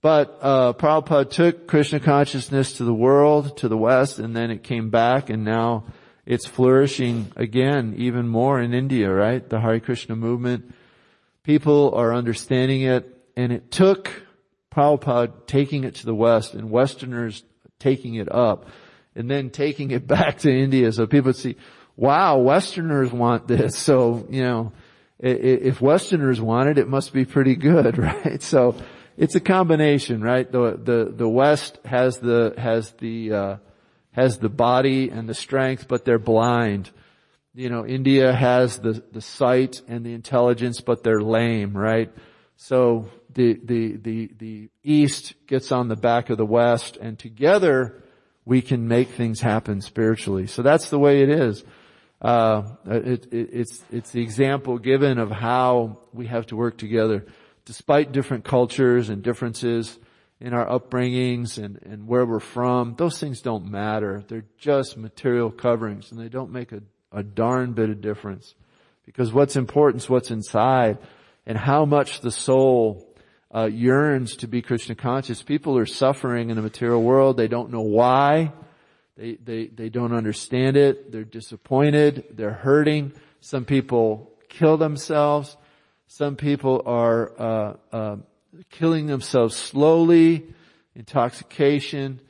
But, 0.00 0.38
uh, 0.40 0.72
Prabhupada 0.74 1.28
took 1.30 1.66
Krishna 1.66 1.98
consciousness 1.98 2.74
to 2.74 2.84
the 2.84 2.94
world, 2.94 3.56
to 3.58 3.68
the 3.68 3.76
West, 3.76 4.18
and 4.18 4.34
then 4.36 4.50
it 4.50 4.62
came 4.62 4.90
back 4.90 5.28
and 5.28 5.44
now 5.44 5.86
it's 6.24 6.46
flourishing 6.46 7.32
again 7.36 7.94
even 7.96 8.28
more 8.28 8.60
in 8.60 8.74
India, 8.74 9.10
right? 9.10 9.48
The 9.48 9.60
Hare 9.60 9.80
Krishna 9.80 10.14
movement. 10.14 10.74
People 11.42 11.94
are 11.94 12.14
understanding 12.14 12.82
it 12.82 13.18
and 13.34 13.50
it 13.52 13.70
took 13.70 14.10
Prabhupada 14.70 15.46
taking 15.46 15.84
it 15.84 15.96
to 15.96 16.06
the 16.06 16.14
West 16.14 16.54
and 16.54 16.70
Westerners 16.70 17.42
taking 17.78 18.16
it 18.16 18.30
up 18.30 18.66
and 19.16 19.30
then 19.30 19.48
taking 19.50 19.90
it 19.90 20.06
back 20.06 20.38
to 20.38 20.50
India 20.50 20.92
so 20.92 21.06
people 21.06 21.32
see, 21.32 21.56
wow, 21.98 22.38
Westerners 22.38 23.12
want 23.12 23.48
this. 23.48 23.76
So, 23.76 24.24
you 24.30 24.42
know, 24.42 24.72
if 25.18 25.80
Westerners 25.80 26.40
want 26.40 26.68
it, 26.68 26.78
it 26.78 26.88
must 26.88 27.12
be 27.12 27.24
pretty 27.24 27.56
good, 27.56 27.98
right? 27.98 28.40
So 28.40 28.76
it's 29.16 29.34
a 29.34 29.40
combination, 29.40 30.22
right? 30.22 30.50
The, 30.50 30.80
the, 30.82 31.12
the 31.14 31.28
West 31.28 31.78
has 31.84 32.18
the, 32.18 32.54
has 32.56 32.92
the, 32.92 33.32
uh, 33.32 33.56
has 34.12 34.38
the 34.38 34.48
body 34.48 35.10
and 35.10 35.28
the 35.28 35.34
strength, 35.34 35.88
but 35.88 36.04
they're 36.04 36.20
blind. 36.20 36.90
You 37.52 37.68
know, 37.68 37.84
India 37.84 38.32
has 38.32 38.78
the, 38.78 39.02
the 39.10 39.20
sight 39.20 39.82
and 39.88 40.06
the 40.06 40.14
intelligence, 40.14 40.80
but 40.80 41.02
they're 41.02 41.20
lame, 41.20 41.76
right? 41.76 42.12
So 42.56 43.10
the, 43.34 43.58
the, 43.64 43.96
the, 43.96 44.30
the 44.38 44.70
East 44.84 45.34
gets 45.48 45.72
on 45.72 45.88
the 45.88 45.96
back 45.96 46.30
of 46.30 46.38
the 46.38 46.46
West 46.46 46.96
and 46.96 47.18
together 47.18 48.04
we 48.44 48.62
can 48.62 48.86
make 48.86 49.10
things 49.10 49.40
happen 49.40 49.80
spiritually. 49.80 50.46
So 50.46 50.62
that's 50.62 50.90
the 50.90 50.98
way 50.98 51.22
it 51.22 51.28
is. 51.28 51.64
Uh, 52.20 52.62
it, 52.86 53.32
it, 53.32 53.50
it's 53.52 53.82
it's 53.90 54.10
the 54.10 54.20
example 54.20 54.78
given 54.78 55.18
of 55.18 55.30
how 55.30 55.98
we 56.12 56.26
have 56.26 56.46
to 56.46 56.56
work 56.56 56.76
together, 56.76 57.24
despite 57.64 58.10
different 58.10 58.44
cultures 58.44 59.08
and 59.08 59.22
differences 59.22 59.96
in 60.40 60.52
our 60.52 60.66
upbringings 60.66 61.62
and, 61.62 61.80
and 61.82 62.06
where 62.06 62.24
we're 62.26 62.40
from. 62.40 62.94
Those 62.96 63.18
things 63.18 63.40
don't 63.40 63.70
matter. 63.70 64.24
They're 64.26 64.44
just 64.58 64.96
material 64.96 65.50
coverings, 65.50 66.10
and 66.10 66.20
they 66.20 66.28
don't 66.28 66.52
make 66.52 66.72
a, 66.72 66.82
a 67.12 67.22
darn 67.22 67.72
bit 67.72 67.90
of 67.90 68.00
difference. 68.00 68.54
Because 69.04 69.32
what's 69.32 69.56
important 69.56 70.02
is 70.02 70.10
what's 70.10 70.30
inside, 70.30 70.98
and 71.46 71.56
how 71.56 71.84
much 71.84 72.20
the 72.20 72.30
soul 72.30 73.08
uh, 73.54 73.64
yearns 73.64 74.36
to 74.36 74.48
be 74.48 74.60
Krishna 74.60 74.94
conscious. 74.94 75.42
People 75.42 75.78
are 75.78 75.86
suffering 75.86 76.50
in 76.50 76.56
the 76.56 76.62
material 76.62 77.02
world. 77.02 77.36
They 77.36 77.48
don't 77.48 77.70
know 77.70 77.82
why. 77.82 78.52
They, 79.18 79.34
they, 79.34 79.66
they 79.66 79.88
don't 79.88 80.12
understand 80.12 80.76
it. 80.76 81.10
They're 81.10 81.24
disappointed. 81.24 82.26
They're 82.30 82.52
hurting. 82.52 83.14
Some 83.40 83.64
people 83.64 84.30
kill 84.48 84.76
themselves. 84.76 85.56
Some 86.06 86.36
people 86.36 86.82
are 86.86 87.32
uh, 87.36 87.76
uh, 87.92 88.16
killing 88.70 89.06
themselves 89.06 89.56
slowly, 89.56 90.46
intoxication, 90.94 92.20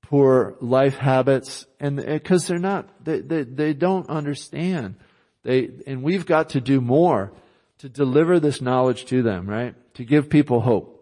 poor 0.00 0.56
life 0.60 0.96
habits, 0.96 1.66
and 1.80 1.96
because 1.96 2.46
they're 2.46 2.58
not, 2.58 2.88
they, 3.04 3.20
they, 3.20 3.42
they 3.42 3.72
don't 3.74 4.08
understand. 4.08 4.94
They, 5.42 5.70
and 5.88 6.04
we've 6.04 6.24
got 6.24 6.50
to 6.50 6.60
do 6.60 6.80
more 6.80 7.32
to 7.78 7.88
deliver 7.88 8.38
this 8.38 8.60
knowledge 8.60 9.06
to 9.06 9.24
them, 9.24 9.50
right? 9.50 9.74
To 9.94 10.04
give 10.04 10.30
people 10.30 10.60
hope. 10.60 10.92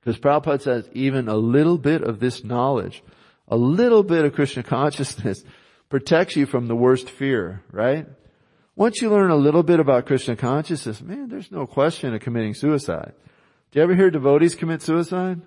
Because 0.00 0.18
Prabhupada 0.18 0.62
says 0.62 0.88
even 0.92 1.28
a 1.28 1.36
little 1.36 1.78
bit 1.78 2.02
of 2.02 2.18
this 2.18 2.42
knowledge 2.42 3.04
a 3.48 3.56
little 3.56 4.02
bit 4.02 4.24
of 4.24 4.34
Krishna 4.34 4.62
consciousness 4.78 5.42
protects 5.88 6.36
you 6.36 6.46
from 6.46 6.66
the 6.66 6.76
worst 6.76 7.08
fear, 7.10 7.62
right? 7.70 8.06
Once 8.74 9.00
you 9.00 9.10
learn 9.10 9.30
a 9.30 9.36
little 9.36 9.62
bit 9.62 9.80
about 9.80 10.06
Krishna 10.06 10.36
consciousness, 10.36 11.00
man, 11.00 11.28
there's 11.28 11.50
no 11.50 11.66
question 11.66 12.14
of 12.14 12.20
committing 12.20 12.54
suicide. 12.54 13.14
Do 13.70 13.78
you 13.78 13.82
ever 13.82 13.94
hear 13.94 14.10
devotees 14.10 14.54
commit 14.54 14.82
suicide? 14.82 15.40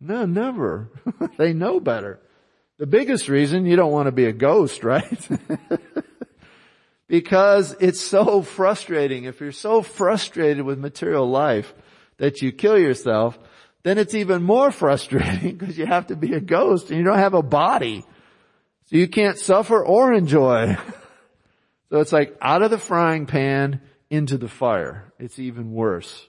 No, 0.00 0.26
never. 0.26 0.88
they 1.38 1.52
know 1.52 1.78
better. 1.78 2.20
The 2.78 2.86
biggest 2.86 3.28
reason 3.28 3.66
you 3.66 3.76
don't 3.76 3.92
want 3.92 4.06
to 4.06 4.12
be 4.12 4.24
a 4.24 4.32
ghost, 4.32 4.82
right? 4.84 5.28
because 7.06 7.76
it's 7.78 8.00
so 8.00 8.42
frustrating. 8.42 9.24
If 9.24 9.40
you're 9.40 9.52
so 9.52 9.82
frustrated 9.82 10.64
with 10.64 10.78
material 10.78 11.28
life 11.28 11.72
that 12.16 12.42
you 12.42 12.50
kill 12.50 12.78
yourself, 12.78 13.38
then 13.82 13.98
it's 13.98 14.14
even 14.14 14.42
more 14.42 14.70
frustrating 14.70 15.56
because 15.56 15.76
you 15.76 15.86
have 15.86 16.08
to 16.08 16.16
be 16.16 16.34
a 16.34 16.40
ghost 16.40 16.90
and 16.90 16.98
you 16.98 17.04
don't 17.04 17.18
have 17.18 17.34
a 17.34 17.42
body. 17.42 18.04
So 18.86 18.96
you 18.96 19.08
can't 19.08 19.38
suffer 19.38 19.84
or 19.84 20.12
enjoy. 20.12 20.76
so 21.90 22.00
it's 22.00 22.12
like 22.12 22.36
out 22.40 22.62
of 22.62 22.70
the 22.70 22.78
frying 22.78 23.26
pan 23.26 23.80
into 24.10 24.36
the 24.38 24.48
fire. 24.48 25.12
It's 25.18 25.38
even 25.38 25.72
worse. 25.72 26.28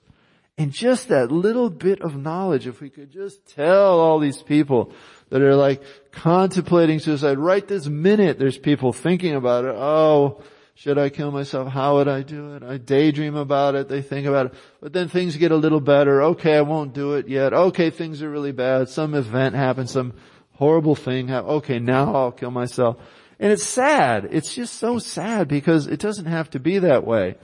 And 0.58 0.72
just 0.72 1.08
that 1.08 1.32
little 1.32 1.70
bit 1.70 2.02
of 2.02 2.16
knowledge, 2.16 2.68
if 2.68 2.80
we 2.80 2.90
could 2.90 3.12
just 3.12 3.46
tell 3.48 4.00
all 4.00 4.20
these 4.20 4.42
people 4.42 4.94
that 5.30 5.42
are 5.42 5.56
like 5.56 5.82
contemplating 6.12 7.00
suicide 7.00 7.40
right 7.40 7.68
this 7.68 7.88
minute, 7.88 8.38
there's 8.38 8.58
people 8.58 8.94
thinking 8.94 9.36
about 9.36 9.66
it. 9.66 9.76
Oh, 9.76 10.44
should 10.76 10.98
I 10.98 11.10
kill 11.10 11.32
myself? 11.32 11.68
How 11.68 11.96
would 11.96 12.08
I 12.08 12.24
do 12.24 12.56
it? 12.56 12.64
I 12.64 12.78
daydream 12.78 13.36
about 13.36 13.76
it. 13.76 13.90
They 13.90 14.02
think 14.02 14.26
about 14.26 14.48
it. 14.48 14.54
But 14.82 14.92
then 14.92 15.08
things 15.08 15.38
get 15.38 15.52
a 15.52 15.56
little 15.56 15.80
better. 15.80 16.24
Okay, 16.24 16.58
I 16.58 16.62
won't 16.62 16.94
do 16.94 17.14
it 17.14 17.28
yet. 17.28 17.54
Okay, 17.54 17.92
things 17.92 18.24
are 18.24 18.30
really 18.30 18.52
bad. 18.52 18.90
Some 18.90 19.14
event 19.14 19.54
happens. 19.54 19.92
Some 19.92 20.14
horrible 20.54 20.96
thing 20.96 21.28
happens. 21.28 21.52
Okay, 21.58 21.78
now 21.80 22.16
I'll 22.16 22.32
kill 22.32 22.52
myself. 22.52 22.98
And 23.40 23.52
it's 23.52 23.64
sad. 23.64 24.30
It's 24.32 24.56
just 24.56 24.76
so 24.76 24.98
sad 24.98 25.48
because 25.48 25.86
it 25.88 26.00
doesn't 26.00 26.26
have 26.26 26.50
to 26.52 26.60
be 26.60 26.80
that 26.80 27.06
way. 27.06 27.36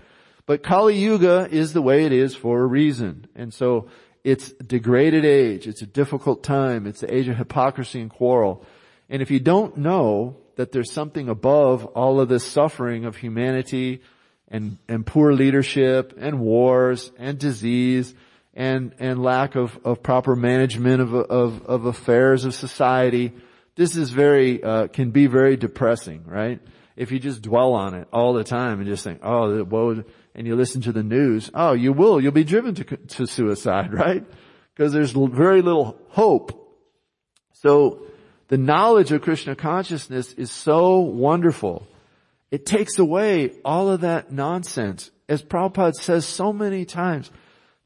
But 0.47 0.63
Kali 0.63 0.97
Yuga 0.97 1.47
is 1.51 1.73
the 1.73 1.81
way 1.81 2.05
it 2.05 2.11
is 2.11 2.35
for 2.35 2.61
a 2.61 2.65
reason. 2.65 3.27
And 3.35 3.53
so 3.53 3.89
it's 4.23 4.51
degraded 4.53 5.23
age. 5.23 5.67
It's 5.67 5.83
a 5.83 5.87
difficult 5.87 6.41
time. 6.41 6.87
It's 6.87 7.01
the 7.01 7.13
age 7.13 7.27
of 7.27 7.37
hypocrisy 7.37 8.01
and 8.01 8.09
quarrel. 8.09 8.65
And 9.07 9.21
if 9.21 9.29
you 9.29 9.39
don't 9.39 9.77
know 9.77 10.37
that 10.59 10.73
there's 10.73 10.91
something 10.91 11.29
above 11.29 11.85
all 11.85 12.19
of 12.19 12.27
this 12.27 12.43
suffering 12.43 13.05
of 13.05 13.15
humanity 13.15 14.01
and, 14.49 14.77
and 14.89 15.05
poor 15.05 15.31
leadership 15.31 16.13
and 16.17 16.37
wars 16.37 17.13
and 17.17 17.39
disease 17.39 18.13
and, 18.53 18.93
and 18.99 19.23
lack 19.23 19.55
of, 19.55 19.79
of 19.85 20.03
proper 20.03 20.35
management 20.35 20.99
of, 20.99 21.13
of, 21.13 21.65
of 21.65 21.85
affairs 21.85 22.43
of 22.43 22.53
society. 22.53 23.31
This 23.77 23.95
is 23.95 24.09
very, 24.09 24.61
uh, 24.61 24.87
can 24.87 25.11
be 25.11 25.27
very 25.27 25.55
depressing, 25.55 26.25
right? 26.25 26.59
If 26.97 27.13
you 27.13 27.19
just 27.19 27.41
dwell 27.41 27.71
on 27.71 27.93
it 27.93 28.09
all 28.11 28.33
the 28.33 28.43
time 28.43 28.81
and 28.81 28.85
just 28.89 29.05
think, 29.05 29.21
oh, 29.23 29.63
woe, 29.63 30.03
and 30.35 30.45
you 30.45 30.57
listen 30.57 30.81
to 30.81 30.91
the 30.91 31.03
news, 31.03 31.49
oh, 31.53 31.71
you 31.71 31.93
will, 31.93 32.19
you'll 32.19 32.33
be 32.33 32.43
driven 32.43 32.75
to, 32.75 32.83
to 32.83 33.27
suicide, 33.27 33.93
right? 33.97 34.25
Because 34.75 34.91
there's 34.91 35.11
very 35.11 35.61
little 35.61 35.97
hope. 36.09 36.51
So, 37.53 38.08
the 38.49 38.57
knowledge 38.57 39.11
of 39.11 39.21
Krishna 39.21 39.55
consciousness 39.55 40.33
is 40.33 40.51
so 40.51 40.99
wonderful. 40.99 41.87
It 42.51 42.65
takes 42.65 42.97
away 42.97 43.53
all 43.63 43.89
of 43.89 44.01
that 44.01 44.31
nonsense. 44.31 45.11
As 45.29 45.43
Prabhupada 45.43 45.93
says 45.93 46.25
so 46.25 46.51
many 46.51 46.83
times, 46.83 47.31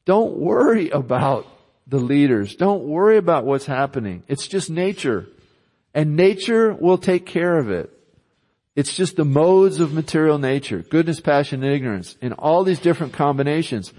Don't 0.06 0.38
worry 0.38 0.90
about 0.90 1.46
the 1.88 2.00
leaders. 2.00 2.56
Don't 2.56 2.84
worry 2.84 3.18
about 3.18 3.46
what's 3.46 3.66
happening. 3.66 4.24
It's 4.28 4.48
just 4.48 4.70
nature. 4.70 5.28
And 5.94 6.16
nature 6.16 6.74
will 6.74 6.98
take 6.98 7.26
care 7.26 7.58
of 7.58 7.70
it. 7.70 7.90
It's 8.76 8.96
just 8.96 9.18
the 9.18 9.26
modes 9.26 9.80
of 9.80 9.94
material 9.94 10.40
nature. 10.40 10.80
Goodness, 10.80 11.20
passion, 11.20 11.64
and 11.64 11.74
ignorance. 11.74 12.18
In 12.22 12.34
all 12.34 12.64
these 12.64 12.80
different 12.80 13.14
combinations. 13.14 13.94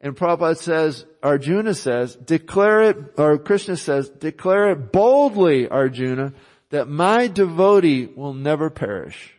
And 0.00 0.16
Prabhupada 0.16 0.56
says, 0.56 1.04
Arjuna 1.22 1.74
says, 1.74 2.16
declare 2.16 2.82
it, 2.84 2.96
or 3.18 3.38
Krishna 3.38 3.76
says, 3.76 4.08
declare 4.08 4.70
it 4.70 4.92
boldly, 4.92 5.68
Arjuna, 5.68 6.32
that 6.70 6.88
my 6.88 7.26
devotee 7.26 8.06
will 8.06 8.32
never 8.32 8.70
perish. 8.70 9.34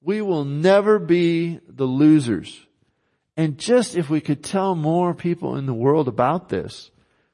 We 0.00 0.20
will 0.20 0.44
never 0.44 0.98
be 0.98 1.58
the 1.66 1.86
losers. 1.86 2.64
And 3.36 3.58
just 3.58 3.96
if 3.96 4.08
we 4.08 4.20
could 4.20 4.44
tell 4.44 4.76
more 4.76 5.12
people 5.12 5.56
in 5.56 5.66
the 5.66 5.74
world 5.74 6.06
about 6.06 6.48
this, 6.48 6.90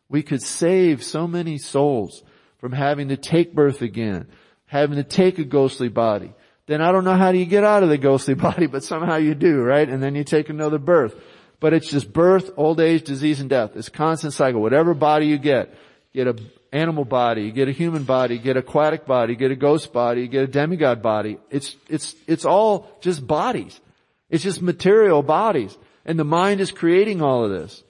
we 0.09 0.23
could 0.23 0.43
save 0.43 1.05
so 1.05 1.27
many 1.27 1.59
souls 1.59 2.23
from 2.59 2.73
having 2.73 3.09
to 3.09 3.17
take 3.17 3.55
birth 3.55 3.83
again, 3.83 4.29
having 4.67 4.97
to 4.97 5.05
take 5.05 5.39
a 5.39 5.45
ghostly 5.45 5.89
body. 5.89 6.33
Then 6.67 6.81
I 6.81 6.93
don't 6.93 7.05
know 7.05 7.17
how 7.17 7.33
do 7.33 7.39
you 7.39 7.47
get 7.47 7.65
out 7.65 7.83
of 7.83 7.89
the 7.89 7.99
ghostly 7.99 8.35
body, 8.49 8.67
but 8.67 8.85
somehow 8.85 9.17
you 9.17 9.35
do, 9.35 9.61
right? 9.61 9.89
And 9.89 10.03
then 10.03 10.15
you 10.15 10.25
take 10.25 10.49
another 10.49 10.79
birth. 10.79 11.15
But 11.61 11.75
it's 11.75 11.91
just 11.91 12.13
birth, 12.13 12.51
old 12.57 12.81
age, 12.81 13.05
disease, 13.05 13.41
and 13.41 13.51
death. 13.51 13.77
It's 13.77 13.91
constant 13.91 14.33
cycle. 14.33 14.61
Whatever 14.63 14.95
body 14.95 15.27
you 15.27 15.39
get, 15.39 15.75
get 16.13 16.27
a 16.27 16.37
animal 16.73 17.05
body, 17.05 17.51
get 17.51 17.69
a 17.69 17.73
human 17.73 18.05
body, 18.05 18.39
get 18.39 18.57
aquatic 18.57 19.07
body, 19.07 19.35
get 19.35 19.51
a 19.51 19.57
ghost 19.57 19.93
body, 19.93 20.29
get 20.29 20.45
a 20.45 20.47
demigod 20.47 21.03
body. 21.03 21.39
It's, 21.51 21.77
it's, 21.89 22.15
it's 22.27 22.45
all 22.45 22.91
just 23.01 23.27
bodies. 23.27 23.81
It's 24.29 24.45
just 24.45 24.63
material 24.63 25.23
bodies. 25.23 25.77
And 26.05 26.19
the 26.19 26.25
mind 26.25 26.61
is 26.61 26.71
creating 26.71 27.23
all 27.23 27.45
of 27.45 27.51
this. 27.51 27.83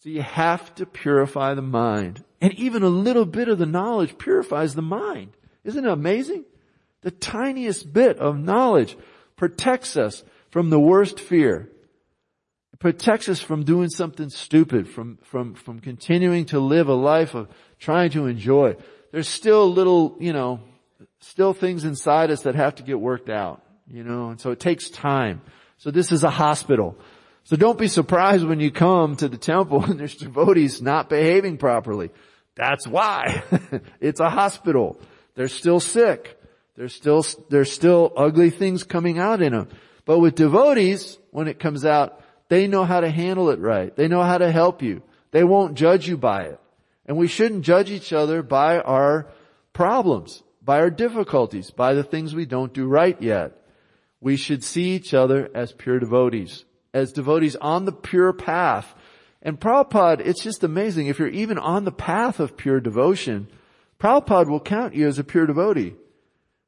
So 0.00 0.10
you 0.10 0.22
have 0.22 0.74
to 0.76 0.86
purify 0.86 1.54
the 1.54 1.62
mind. 1.62 2.24
And 2.40 2.52
even 2.54 2.82
a 2.82 2.88
little 2.88 3.24
bit 3.24 3.48
of 3.48 3.58
the 3.58 3.66
knowledge 3.66 4.18
purifies 4.18 4.74
the 4.74 4.82
mind. 4.82 5.32
Isn't 5.64 5.84
it 5.84 5.90
amazing? 5.90 6.44
The 7.02 7.10
tiniest 7.10 7.92
bit 7.92 8.18
of 8.18 8.38
knowledge 8.38 8.96
protects 9.36 9.96
us 9.96 10.24
from 10.50 10.70
the 10.70 10.80
worst 10.80 11.20
fear. 11.20 11.70
Protects 12.78 13.28
us 13.28 13.40
from 13.40 13.64
doing 13.64 13.88
something 13.88 14.30
stupid, 14.30 14.88
from, 14.88 15.18
from, 15.24 15.54
from 15.54 15.80
continuing 15.80 16.44
to 16.46 16.60
live 16.60 16.88
a 16.88 16.94
life 16.94 17.34
of 17.34 17.48
trying 17.80 18.10
to 18.10 18.26
enjoy. 18.26 18.76
There's 19.10 19.28
still 19.28 19.72
little, 19.72 20.16
you 20.20 20.32
know, 20.32 20.60
still 21.20 21.54
things 21.54 21.84
inside 21.84 22.30
us 22.30 22.42
that 22.42 22.54
have 22.54 22.76
to 22.76 22.84
get 22.84 23.00
worked 23.00 23.30
out, 23.30 23.62
you 23.88 24.04
know, 24.04 24.30
and 24.30 24.40
so 24.40 24.52
it 24.52 24.60
takes 24.60 24.90
time. 24.90 25.42
So 25.78 25.90
this 25.90 26.12
is 26.12 26.22
a 26.22 26.30
hospital. 26.30 26.96
So 27.44 27.56
don't 27.56 27.78
be 27.78 27.88
surprised 27.88 28.44
when 28.46 28.60
you 28.60 28.70
come 28.70 29.16
to 29.16 29.28
the 29.28 29.38
temple 29.38 29.82
and 29.90 29.98
there's 29.98 30.14
devotees 30.14 30.80
not 30.82 31.08
behaving 31.08 31.56
properly. 31.56 32.10
That's 32.54 32.86
why. 32.86 33.42
it's 34.00 34.20
a 34.20 34.30
hospital. 34.30 35.00
They're 35.34 35.48
still 35.48 35.80
sick. 35.80 36.38
There's 36.76 36.94
still, 36.94 37.24
there's 37.48 37.72
still 37.72 38.12
ugly 38.16 38.50
things 38.50 38.84
coming 38.84 39.18
out 39.18 39.42
in 39.42 39.52
them. 39.52 39.68
But 40.04 40.20
with 40.20 40.34
devotees, 40.34 41.18
when 41.30 41.48
it 41.48 41.58
comes 41.58 41.84
out, 41.84 42.20
they 42.48 42.66
know 42.66 42.84
how 42.84 43.00
to 43.00 43.10
handle 43.10 43.50
it 43.50 43.60
right. 43.60 43.94
They 43.94 44.08
know 44.08 44.22
how 44.22 44.38
to 44.38 44.50
help 44.50 44.82
you. 44.82 45.02
They 45.30 45.44
won't 45.44 45.74
judge 45.74 46.08
you 46.08 46.16
by 46.16 46.44
it. 46.44 46.60
And 47.06 47.16
we 47.16 47.28
shouldn't 47.28 47.64
judge 47.64 47.90
each 47.90 48.12
other 48.12 48.42
by 48.42 48.80
our 48.80 49.28
problems, 49.72 50.42
by 50.62 50.78
our 50.80 50.90
difficulties, 50.90 51.70
by 51.70 51.94
the 51.94 52.04
things 52.04 52.34
we 52.34 52.46
don't 52.46 52.72
do 52.72 52.86
right 52.86 53.20
yet. 53.20 53.52
We 54.20 54.36
should 54.36 54.64
see 54.64 54.94
each 54.94 55.14
other 55.14 55.48
as 55.54 55.72
pure 55.72 55.98
devotees 55.98 56.64
as 56.98 57.12
devotees 57.12 57.56
on 57.56 57.84
the 57.84 57.92
pure 57.92 58.32
path. 58.32 58.94
And 59.42 59.58
Prabhupada, 59.58 60.20
it's 60.20 60.42
just 60.42 60.64
amazing. 60.64 61.06
If 61.06 61.18
you're 61.18 61.28
even 61.28 61.58
on 61.58 61.84
the 61.84 61.92
path 61.92 62.40
of 62.40 62.56
pure 62.56 62.80
devotion, 62.80 63.48
Prabhupada 63.98 64.48
will 64.48 64.60
count 64.60 64.94
you 64.94 65.06
as 65.06 65.18
a 65.18 65.24
pure 65.24 65.46
devotee. 65.46 65.94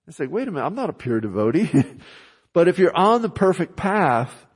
It's 0.06 0.18
like, 0.18 0.30
wait 0.30 0.48
a 0.48 0.50
minute, 0.50 0.66
I'm 0.66 0.74
not 0.74 0.90
a 0.90 0.94
pure 0.94 1.20
devotee. 1.20 1.70
but 2.52 2.68
if 2.68 2.78
you're 2.78 2.96
on 2.96 3.22
the 3.22 3.28
perfect 3.28 3.76
path, 3.76 4.46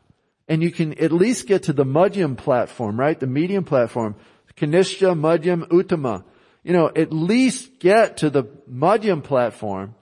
and 0.49 0.63
you 0.63 0.71
can 0.71 0.99
at 0.99 1.13
least 1.13 1.47
get 1.47 1.65
to 1.65 1.73
the 1.73 1.85
Madhyam 1.85 2.37
platform, 2.37 2.99
right? 2.99 3.19
The 3.19 3.27
medium 3.27 3.65
platform. 3.65 4.17
Kanishta, 4.57 5.19
Madhyam, 5.19 5.67
Uttama. 5.69 6.25
You 6.63 6.73
know, 6.73 6.91
at 6.95 7.13
least 7.13 7.79
get 7.81 8.19
to 8.19 8.31
the 8.31 8.45
Madhyam 8.69 9.23
platform. 9.23 9.95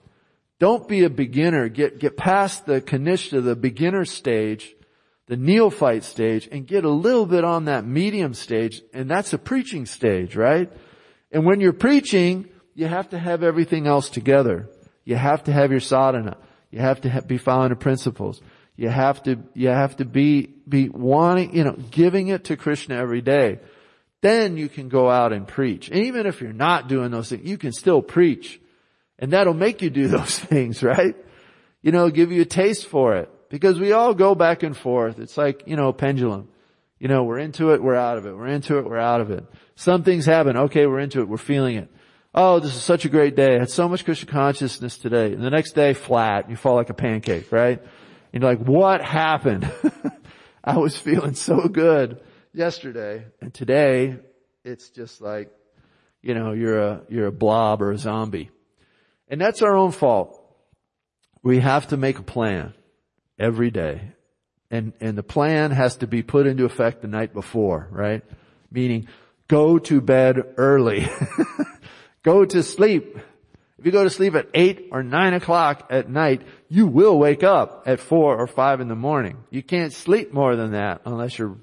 Don't 0.59 0.87
be 0.87 1.03
a 1.03 1.09
beginner. 1.09 1.67
Get, 1.69 1.99
get 1.99 2.15
past 2.15 2.65
the 2.65 2.81
Kanishta, 2.81 3.43
the 3.43 3.55
beginner 3.55 4.05
stage, 4.05 4.75
the 5.27 5.37
neophyte 5.37 6.03
stage 6.03 6.47
and 6.51 6.67
get 6.67 6.83
a 6.83 6.89
little 6.89 7.25
bit 7.25 7.43
on 7.43 7.65
that 7.65 7.85
medium 7.85 8.33
stage 8.33 8.81
and 8.93 9.09
that's 9.09 9.33
a 9.33 9.37
preaching 9.37 9.85
stage, 9.85 10.35
right? 10.35 10.71
And 11.31 11.45
when 11.45 11.59
you're 11.59 11.73
preaching, 11.73 12.49
you 12.75 12.87
have 12.87 13.09
to 13.09 13.19
have 13.19 13.43
everything 13.43 13.87
else 13.87 14.09
together. 14.09 14.69
You 15.05 15.15
have 15.15 15.45
to 15.45 15.53
have 15.53 15.71
your 15.71 15.79
sadhana. 15.79 16.37
You 16.71 16.79
have 16.79 17.01
to 17.01 17.21
be 17.21 17.37
following 17.37 17.69
the 17.69 17.75
principles. 17.75 18.41
You 18.75 18.89
have 18.89 19.21
to, 19.23 19.39
you 19.53 19.69
have 19.69 19.97
to 19.97 20.05
be, 20.05 20.53
be 20.67 20.89
wanting, 20.89 21.55
you 21.55 21.63
know, 21.63 21.75
giving 21.91 22.29
it 22.29 22.45
to 22.45 22.57
Krishna 22.57 22.95
every 22.95 23.21
day. 23.21 23.59
Then 24.21 24.57
you 24.57 24.69
can 24.69 24.89
go 24.89 25.09
out 25.09 25.33
and 25.33 25.47
preach. 25.47 25.89
And 25.89 26.05
even 26.05 26.25
if 26.25 26.41
you're 26.41 26.53
not 26.53 26.87
doing 26.87 27.11
those 27.11 27.29
things, 27.29 27.47
you 27.47 27.57
can 27.57 27.71
still 27.71 28.01
preach. 28.01 28.59
And 29.19 29.33
that'll 29.33 29.53
make 29.53 29.81
you 29.81 29.89
do 29.89 30.07
those 30.09 30.39
things, 30.39 30.81
right? 30.81 31.15
You 31.81 31.91
know, 31.91 32.09
give 32.09 32.31
you 32.31 32.41
a 32.41 32.45
taste 32.45 32.87
for 32.87 33.15
it. 33.17 33.29
Because 33.49 33.79
we 33.79 33.91
all 33.91 34.15
go 34.15 34.33
back 34.33 34.63
and 34.63 34.75
forth. 34.75 35.19
It's 35.19 35.37
like, 35.37 35.63
you 35.67 35.75
know, 35.75 35.89
a 35.89 35.93
pendulum. 35.93 36.47
You 36.97 37.07
know, 37.09 37.23
we're 37.23 37.37
into 37.37 37.73
it, 37.73 37.83
we're 37.83 37.95
out 37.95 38.17
of 38.17 38.25
it. 38.25 38.35
We're 38.35 38.47
into 38.47 38.79
it, 38.79 38.85
we're 38.85 38.97
out 38.97 39.21
of 39.21 39.29
it. 39.29 39.45
Some 39.75 40.03
things 40.03 40.25
happen. 40.25 40.55
Okay, 40.55 40.87
we're 40.87 41.01
into 41.01 41.19
it, 41.19 41.27
we're 41.27 41.37
feeling 41.37 41.75
it. 41.75 41.91
Oh, 42.33 42.59
this 42.59 42.75
is 42.75 42.81
such 42.81 43.05
a 43.05 43.09
great 43.09 43.35
day. 43.35 43.57
I 43.57 43.59
had 43.59 43.69
so 43.69 43.87
much 43.87 44.05
Krishna 44.05 44.31
consciousness 44.31 44.97
today. 44.97 45.33
And 45.33 45.43
the 45.43 45.51
next 45.51 45.73
day, 45.73 45.93
flat. 45.93 46.49
You 46.49 46.55
fall 46.55 46.75
like 46.75 46.89
a 46.89 46.95
pancake, 46.95 47.51
right? 47.51 47.83
And 48.33 48.41
you're 48.41 48.51
like, 48.51 48.65
what 48.65 49.01
happened? 49.03 49.71
I 50.63 50.77
was 50.77 50.97
feeling 50.97 51.35
so 51.35 51.67
good 51.67 52.19
yesterday. 52.51 53.25
And 53.39 53.53
today, 53.53 54.17
it's 54.65 54.89
just 54.89 55.21
like, 55.21 55.51
you 56.23 56.33
know, 56.33 56.53
you're 56.53 56.79
a, 56.79 57.01
you're 57.09 57.27
a 57.27 57.31
blob 57.31 57.81
or 57.81 57.91
a 57.91 57.97
zombie. 57.97 58.49
And 59.27 59.39
that's 59.39 59.61
our 59.61 59.75
own 59.75 59.91
fault. 59.91 60.39
We 61.43 61.59
have 61.59 61.87
to 61.89 61.97
make 61.97 62.17
a 62.17 62.23
plan 62.23 62.73
every 63.37 63.69
day. 63.69 64.13
And, 64.71 64.93
and 64.99 65.17
the 65.17 65.23
plan 65.23 65.71
has 65.71 65.97
to 65.97 66.07
be 66.07 66.23
put 66.23 66.47
into 66.47 66.65
effect 66.65 67.01
the 67.01 67.07
night 67.07 67.33
before, 67.33 67.87
right? 67.91 68.23
Meaning, 68.71 69.07
go 69.47 69.77
to 69.77 70.01
bed 70.01 70.41
early. 70.57 71.07
go 72.23 72.45
to 72.45 72.63
sleep. 72.63 73.17
If 73.83 73.87
you 73.87 73.91
go 73.91 74.05
to 74.05 74.09
sleep 74.09 74.33
at 74.35 74.47
eight 74.53 74.87
or 74.93 75.03
nine 75.03 75.33
o'clock 75.33 75.87
at 75.89 76.09
night, 76.09 76.43
you 76.69 76.87
will 76.87 77.19
wake 77.19 77.43
up 77.43 77.83
at 77.85 77.99
four 77.99 78.37
or 78.37 78.47
five 78.47 78.79
in 78.79 78.87
the 78.87 78.95
morning. 78.95 79.43
You 79.49 79.61
can't 79.61 79.91
sleep 79.91 80.31
more 80.31 80.55
than 80.55 80.71
that 80.71 81.01
unless 81.03 81.37
you're 81.37 81.57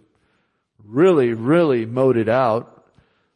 really, 0.84 1.32
really 1.32 1.86
moded 1.86 2.28
out. 2.28 2.84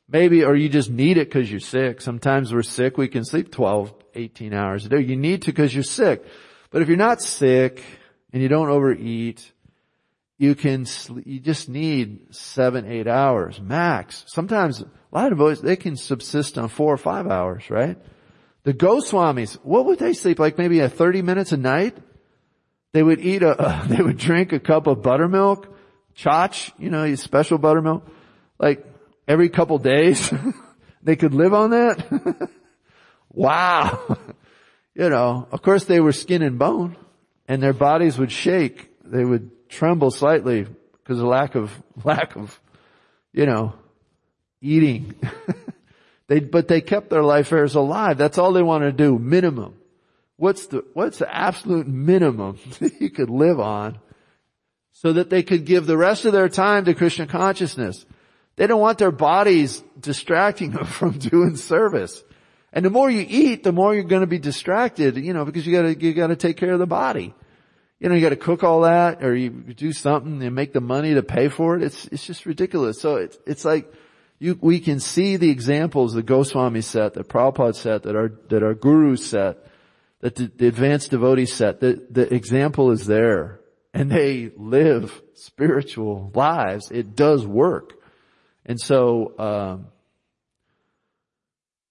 Maybe, 0.07 0.45
or 0.45 0.55
you 0.55 0.69
just 0.69 0.91
need 0.91 1.17
it 1.17 1.31
because 1.31 1.51
you're 1.51 1.61
sick. 1.61 2.03
Sometimes 2.03 2.53
we're 2.53 2.61
sick. 2.61 2.99
We 2.99 3.09
can 3.09 3.25
sleep 3.25 3.51
12, 3.51 3.95
18 4.17 4.53
hours 4.53 4.85
a 4.85 4.91
day. 4.91 5.01
You 5.01 5.17
need 5.17 5.41
to 5.45 5.53
because 5.53 5.75
you're 5.75 5.83
sick. 5.83 6.23
But 6.69 6.83
if 6.83 6.89
you're 6.89 6.99
not 6.99 7.23
sick, 7.23 7.83
and 8.35 8.43
you 8.43 8.51
don't 8.51 8.69
overeat, 8.69 9.51
you 10.37 10.55
can, 10.55 10.85
you 11.25 11.41
just 11.41 11.71
need 11.71 12.35
seven, 12.35 12.85
eight 12.85 13.09
hours 13.09 13.59
max. 13.63 14.25
Sometimes 14.27 14.83
a 14.83 14.87
lot 15.11 15.33
of 15.33 15.39
boys, 15.39 15.63
they 15.63 15.77
can 15.77 15.97
subsist 15.97 16.59
on 16.59 16.69
four 16.69 16.93
or 16.93 16.99
five 16.99 17.27
hours, 17.27 17.71
right? 17.71 17.97
The 18.65 18.73
Goswamis, 18.73 19.55
what 19.63 19.85
would 19.87 19.99
they 19.99 20.15
sleep? 20.15 20.39
Like 20.39 20.59
maybe 20.59 20.81
a 20.81 20.89
30 20.89 21.23
minutes 21.23 21.53
a 21.53 21.59
night? 21.59 21.97
They 22.93 23.03
would 23.03 23.21
eat 23.21 23.43
a, 23.43 23.51
uh, 23.51 23.87
they 23.87 24.03
would 24.03 24.17
drink 24.17 24.53
a 24.53 24.59
cup 24.59 24.87
of 24.87 25.03
buttermilk, 25.03 25.69
chach, 26.17 26.73
you 26.79 26.91
know, 26.91 27.15
special 27.15 27.59
buttermilk, 27.59 28.09
like 28.59 28.85
every 29.29 29.51
couple 29.51 29.79
days. 29.79 30.33
they 31.03 31.17
could 31.17 31.35
live 31.35 31.53
on 31.53 31.71
that? 31.71 32.51
wow. 33.31 34.17
you 34.95 35.11
know, 35.11 35.47
of 35.53 35.61
course 35.61 35.85
they 35.85 36.01
were 36.01 36.13
skin 36.13 36.43
and 36.43 36.59
bone 36.59 36.97
and 37.47 37.63
their 37.63 37.75
bodies 37.75 38.17
would 38.17 38.33
shake. 38.33 38.91
They 39.05 39.25
would 39.25 39.69
tremble 39.69 40.11
slightly 40.11 40.67
because 41.03 41.21
of 41.21 41.27
lack 41.27 41.55
of, 41.55 41.71
lack 42.03 42.37
of, 42.37 42.59
you 43.33 43.45
know, 43.45 43.75
eating. 44.63 45.15
They, 46.27 46.41
but 46.41 46.69
they 46.69 46.81
kept 46.81 47.11
their 47.11 47.23
life 47.23 47.53
airs 47.53 47.75
alive. 47.75 48.17
That's 48.17 48.39
all 48.39 48.53
they 48.53 48.63
wanted 48.63 48.97
to 48.97 49.05
do, 49.05 49.19
minimum. 49.19 49.75
What's 50.37 50.67
the, 50.67 50.85
what's 50.95 51.19
the 51.19 51.33
absolute 51.33 51.87
minimum 51.87 52.59
that 52.81 53.01
you 53.01 53.11
could 53.11 53.31
live 53.31 53.61
on 53.61 53.99
so 54.93 55.13
that 55.13 55.31
they 55.31 55.43
could 55.43 55.65
give 55.65 55.87
the 55.87 55.97
rest 55.97 56.25
of 56.25 56.33
their 56.33 56.49
time 56.49 56.87
to 56.87 56.95
Krishna 56.95 57.27
consciousness? 57.27 58.07
They 58.57 58.67
don't 58.67 58.81
want 58.81 58.99
their 58.99 59.11
bodies 59.11 59.83
distracting 59.99 60.71
them 60.73 60.87
from 60.87 61.19
doing 61.19 61.57
service. 61.57 62.23
And 62.73 62.85
the 62.85 62.91
more 62.91 63.11
you 63.11 63.25
eat, 63.29 63.63
the 63.63 63.73
more 63.73 63.95
you're 63.95 64.03
going 64.05 64.23
to 64.23 64.27
be 64.27 64.39
distracted, 64.39 65.17
you 65.17 65.33
know, 65.33 65.45
because 65.45 65.67
you 65.67 65.73
gotta, 65.73 65.95
you 65.95 66.13
gotta 66.13 66.37
take 66.37 66.57
care 66.57 66.73
of 66.73 66.81
the 66.81 66.87
body. 66.87 67.35
you 68.01 68.09
know, 68.09 68.17
you 68.17 68.21
gotta 68.21 68.35
cook 68.35 68.65
all 68.65 68.81
that 68.81 69.23
or 69.23 69.37
you 69.37 69.51
do 69.51 69.93
something 69.93 70.43
and 70.43 70.55
make 70.55 70.73
the 70.73 70.81
money 70.81 71.15
to 71.15 71.23
pay 71.23 71.49
for 71.49 71.77
it. 71.77 71.83
It's, 71.85 72.07
it's 72.07 72.27
just 72.27 72.47
ridiculous. 72.47 73.01
So 73.01 73.17
it's, 73.17 73.39
it's 73.47 73.65
like, 73.65 73.93
you, 74.45 74.59
we 74.61 74.79
can 74.79 75.01
see 75.01 75.37
the 75.37 75.49
examples 75.49 76.13
the 76.13 76.23
Goswami 76.23 76.83
set, 76.83 77.15
that 77.15 77.29
Prabhupada 77.29 77.75
set, 77.75 78.03
that 78.03 78.15
our, 78.15 78.29
that 78.51 78.63
our 78.63 78.75
gurus 78.75 79.25
set, 79.25 79.57
that 80.21 80.35
the, 80.35 80.53
the 80.55 80.67
advanced 80.67 81.11
devotees 81.11 81.51
set. 81.51 81.81
The, 81.81 82.07
the 82.11 82.33
example 82.33 82.91
is 82.91 83.07
there 83.07 83.61
and 83.95 84.11
they 84.11 84.51
live 84.55 85.23
spiritual 85.33 86.31
lives. 86.35 86.91
It 86.91 87.17
does 87.17 87.47
work. 87.47 87.95
And 88.67 88.79
so, 88.79 89.33
um, 89.39 89.87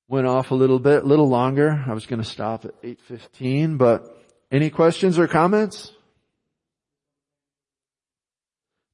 went 0.07 0.27
off 0.27 0.51
a 0.51 0.55
little 0.55 0.79
bit, 0.79 1.03
a 1.03 1.07
little 1.07 1.29
longer. 1.29 1.83
I 1.87 1.93
was 1.93 2.05
going 2.05 2.21
to 2.21 2.29
stop 2.29 2.65
at 2.65 2.79
8.15, 2.83 3.79
but 3.79 4.15
any 4.51 4.69
questions 4.69 5.17
or 5.17 5.27
comments? 5.27 5.91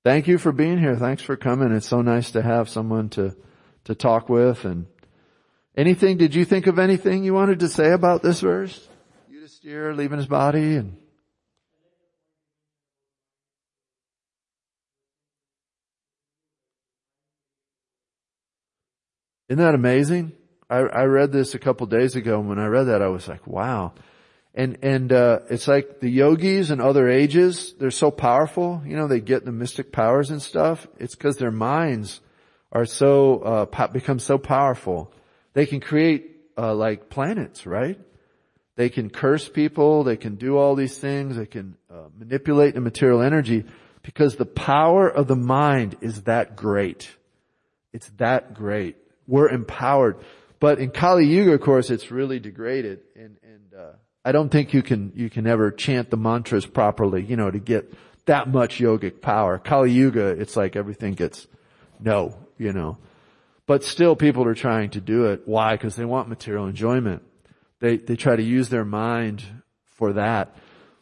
Thank 0.06 0.30
you 0.30 0.38
for 0.38 0.54
being 0.54 0.78
here. 0.78 0.96
Thanks 0.96 1.24
for 1.24 1.36
coming. 1.36 1.74
It's 1.74 1.90
so 1.90 2.02
nice 2.02 2.32
to 2.32 2.42
have 2.42 2.70
someone 2.70 3.10
to, 3.10 3.36
to 3.90 3.96
talk 3.96 4.30
with 4.30 4.66
and 4.66 4.86
anything, 5.76 6.16
did 6.16 6.36
you 6.36 6.46
think 6.46 6.68
of 6.68 6.78
anything 6.78 7.24
you 7.24 7.34
wanted 7.34 7.60
to 7.62 7.68
say 7.68 7.92
about 7.92 8.22
this 8.22 8.40
verse? 8.40 8.88
Yudhisthira 9.34 9.98
leaving 9.98 10.20
his 10.20 10.28
body 10.28 10.76
and 10.76 10.96
Isn't 19.50 19.64
that 19.64 19.74
amazing? 19.74 20.34
I, 20.70 20.78
I 20.78 21.04
read 21.06 21.32
this 21.32 21.56
a 21.56 21.60
couple 21.60 21.88
days 21.88 22.16
ago 22.16 22.40
and 22.40 22.48
when 22.48 22.60
I 22.60 22.68
read 22.68 22.84
that 22.84 23.02
I 23.02 23.08
was 23.08 23.28
like, 23.28 23.48
wow. 23.48 23.94
And, 24.54 24.78
and, 24.84 25.12
uh, 25.12 25.40
it's 25.50 25.68
like 25.68 26.00
the 26.00 26.12
yogis 26.12 26.70
and 26.70 26.80
other 26.80 27.10
ages, 27.10 27.74
they're 27.80 27.90
so 27.90 28.12
powerful, 28.12 28.84
you 28.86 28.96
know, 28.96 29.08
they 29.08 29.20
get 29.20 29.46
the 29.46 29.52
mystic 29.52 29.92
powers 29.92 30.30
and 30.30 30.40
stuff. 30.40 30.86
It's 31.00 31.16
cause 31.16 31.38
their 31.38 31.50
minds 31.50 32.22
are 32.72 32.86
so, 32.86 33.40
uh, 33.40 33.66
po- 33.66 33.88
become 33.88 34.20
so 34.20 34.38
powerful. 34.38 35.12
They 35.54 35.66
can 35.66 35.80
create, 35.80 36.38
uh, 36.58 36.74
like 36.76 37.10
planets, 37.10 37.66
right? 37.66 38.00
They 38.76 38.90
can 38.90 39.10
curse 39.10 39.50
people, 39.50 40.04
they 40.04 40.18
can 40.18 40.36
do 40.36 40.58
all 40.58 40.76
these 40.76 40.98
things, 40.98 41.36
they 41.36 41.46
can, 41.46 41.76
uh, 41.90 42.10
manipulate 42.18 42.76
the 42.76 42.82
material 42.82 43.22
energy 43.22 43.66
because 44.04 44.36
the 44.36 44.46
power 44.46 45.10
of 45.10 45.28
the 45.28 45.36
mind 45.36 45.98
is 46.02 46.24
that 46.24 46.56
great. 46.56 47.10
It's 47.92 48.10
that 48.18 48.54
great 48.54 48.96
we're 49.30 49.50
empowered. 49.50 50.18
But 50.60 50.80
in 50.80 50.90
Kali 50.90 51.26
Yuga, 51.26 51.54
of 51.54 51.62
course, 51.62 51.90
it's 51.90 52.12
really 52.12 52.40
degraded, 52.40 53.00
and 53.16 53.38
and 53.44 53.74
uh, 53.74 53.92
I 54.26 54.34
don't 54.34 54.50
think 54.50 54.74
you 54.74 54.82
can 54.82 55.14
you 55.16 55.30
can 55.30 55.48
ever 55.48 55.72
chant 55.72 56.10
the 56.10 56.18
mantras 56.18 56.66
properly, 56.66 57.24
you 57.24 57.38
know, 57.38 57.50
to 57.50 57.60
get 57.60 57.94
that 58.26 58.50
much 58.50 58.80
yogic 58.80 59.22
power. 59.22 59.58
Kali 59.58 59.92
Yuga, 59.92 60.28
it's 60.28 60.58
like 60.58 60.76
everything 60.76 61.14
gets 61.14 61.48
no, 62.02 62.36
you 62.60 62.72
know. 62.74 63.00
But 63.66 63.84
still, 63.84 64.16
people 64.16 64.46
are 64.46 64.56
trying 64.56 64.92
to 64.92 65.02
do 65.02 65.26
it. 65.26 65.42
Why? 65.46 65.76
Because 65.76 65.96
they 65.96 66.06
want 66.06 66.30
material 66.30 66.68
enjoyment. 66.68 67.24
They 67.80 67.98
they 67.98 68.16
try 68.16 68.36
to 68.36 68.44
use 68.44 68.70
their 68.70 68.86
mind 68.86 69.44
for 69.86 70.14
that. 70.14 70.56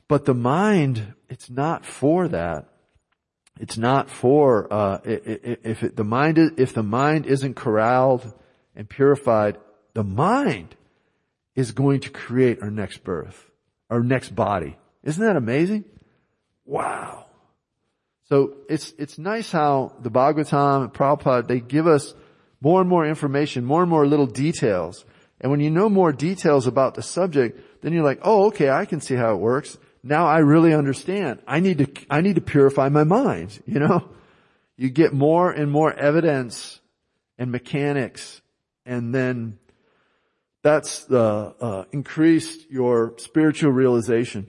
But 0.08 0.26
the 0.26 0.34
mind, 0.34 1.14
it's 1.28 1.50
not 1.50 1.86
for 1.86 2.30
that. 2.30 2.70
It's 3.60 3.78
not 3.78 4.10
for 4.10 4.72
uh, 4.72 5.00
if 5.04 5.84
it, 5.84 5.96
the 5.96 6.04
mind 6.04 6.38
is, 6.38 6.52
if 6.58 6.74
the 6.74 6.84
mind 6.84 7.26
isn't 7.26 7.56
corralled 7.56 8.32
and 8.76 8.88
purified, 8.88 9.58
the 9.94 10.04
mind 10.04 10.76
is 11.56 11.72
going 11.72 12.02
to 12.02 12.10
create 12.10 12.62
our 12.62 12.70
next 12.70 13.04
birth, 13.04 13.50
our 13.90 14.02
next 14.02 14.36
body. 14.36 14.78
Isn't 15.04 15.24
that 15.24 15.36
amazing? 15.36 15.86
Wow. 16.66 17.27
So 18.30 18.56
it's 18.70 18.94
it's 18.98 19.18
nice 19.18 19.52
how 19.52 19.94
the 20.02 20.12
Bhagavatam 20.12 20.84
and 20.84 20.94
Prabhupada 20.94 21.48
they 21.48 21.60
give 21.60 21.88
us 21.88 22.14
more 22.60 22.82
and 22.82 22.90
more 22.90 23.06
information, 23.06 23.64
more 23.64 23.82
and 23.82 23.90
more 23.90 24.06
little 24.06 24.28
details. 24.28 25.06
And 25.40 25.52
when 25.52 25.60
you 25.60 25.70
know 25.70 25.88
more 25.88 26.12
details 26.12 26.66
about 26.66 26.96
the 26.96 27.04
subject, 27.04 27.82
then 27.82 27.94
you're 27.94 28.04
like, 28.04 28.20
oh, 28.24 28.48
okay, 28.48 28.70
I 28.70 28.86
can 28.86 29.02
see 29.02 29.16
how 29.16 29.34
it 29.34 29.38
works 29.38 29.78
now 30.08 30.26
I 30.26 30.40
really 30.40 30.74
understand. 30.74 31.40
I 31.48 31.60
need 31.60 31.78
to, 31.80 32.06
I 32.10 32.22
need 32.22 32.36
to 32.36 32.42
purify 32.42 32.90
my 32.90 33.04
mind, 33.04 33.62
you 33.66 33.80
know? 33.80 34.10
You 34.80 34.92
get 34.92 35.12
more 35.12 35.50
and 35.50 35.72
more 35.72 35.92
evidence 35.92 36.80
and 37.40 37.52
mechanics 37.52 38.42
and 38.86 39.12
then 39.12 39.58
that's 40.62 41.06
the, 41.06 41.56
uh, 41.60 41.86
increased 41.92 42.70
your 42.70 43.16
spiritual 43.18 43.72
realization. 43.72 44.46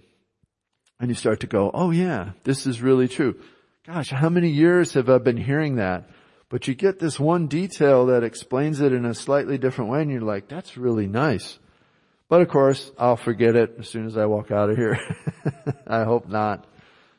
And 1.00 1.08
you 1.08 1.14
start 1.14 1.40
to 1.40 1.46
go, 1.46 1.70
oh 1.72 1.92
yeah, 1.92 2.32
this 2.44 2.66
is 2.66 2.82
really 2.82 3.08
true. 3.08 3.40
Gosh, 3.88 4.10
how 4.10 4.28
many 4.28 4.50
years 4.50 4.92
have 4.92 5.08
I 5.08 5.16
been 5.16 5.38
hearing 5.38 5.76
that? 5.76 6.10
But 6.50 6.68
you 6.68 6.74
get 6.74 6.98
this 6.98 7.18
one 7.18 7.46
detail 7.46 8.06
that 8.06 8.22
explains 8.22 8.82
it 8.82 8.92
in 8.92 9.06
a 9.06 9.14
slightly 9.14 9.56
different 9.56 9.90
way 9.90 10.02
and 10.02 10.10
you're 10.10 10.20
like, 10.20 10.46
that's 10.46 10.76
really 10.76 11.06
nice. 11.06 11.58
But 12.28 12.42
of 12.42 12.48
course, 12.48 12.92
I'll 12.98 13.16
forget 13.16 13.56
it 13.56 13.76
as 13.78 13.88
soon 13.88 14.04
as 14.04 14.18
I 14.18 14.26
walk 14.26 14.50
out 14.50 14.68
of 14.68 14.76
here. 14.76 14.98
I 15.86 16.04
hope 16.04 16.28
not. 16.28 16.66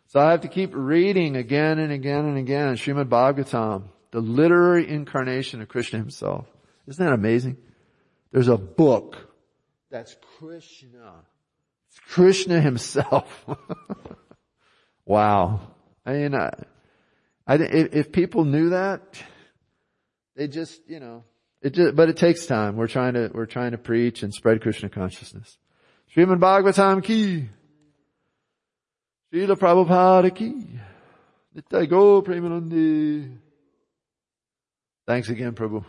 So 0.10 0.20
I 0.20 0.30
have 0.30 0.42
to 0.42 0.48
keep 0.48 0.70
reading 0.76 1.38
again 1.38 1.80
and 1.80 1.92
again 1.92 2.26
and 2.26 2.38
again 2.38 2.76
Srimad 2.76 3.10
Bhagavatam, 3.10 3.86
the 4.12 4.20
literary 4.20 4.88
incarnation 4.88 5.64
of 5.64 5.70
Krishna 5.70 5.98
himself. 5.98 6.46
Isn't 6.86 7.04
that 7.04 7.14
amazing? 7.14 7.58
There's 8.32 8.48
a 8.48 8.58
book 8.58 9.18
that's 9.90 10.16
Krishna. 10.38 11.16
It's 11.90 12.00
Krishna 12.14 12.62
himself. 12.62 13.44
wow. 15.06 15.62
I 16.10 16.14
mean, 16.14 16.34
I, 16.34 16.50
I, 17.46 17.56
if 17.56 18.12
people 18.12 18.44
knew 18.44 18.70
that, 18.70 19.22
they 20.36 20.48
just, 20.48 20.82
you 20.88 21.00
know, 21.00 21.24
it 21.62 21.76
just, 21.76 21.96
but 21.96 22.10
it 22.10 22.18
takes 22.18 22.48
time. 22.48 22.78
We're 22.78 22.88
trying 22.88 23.14
to, 23.14 23.30
we're 23.32 23.46
trying 23.46 23.72
to 23.72 23.78
preach 23.78 24.24
and 24.24 24.34
spread 24.34 24.60
Krishna 24.62 24.90
consciousness. 24.90 25.58
Srimad 26.16 26.40
Bhagavatam 26.40 27.04
ki. 27.04 27.48
Srila 29.32 29.56
Prabhupada 29.56 30.34
ki. 30.34 30.80
Nitai 31.56 31.88
Gaura 31.88 32.26
Premanande. 32.26 33.38
Thanks 35.06 35.30
again, 35.30 35.54
Prabhu. 35.54 35.86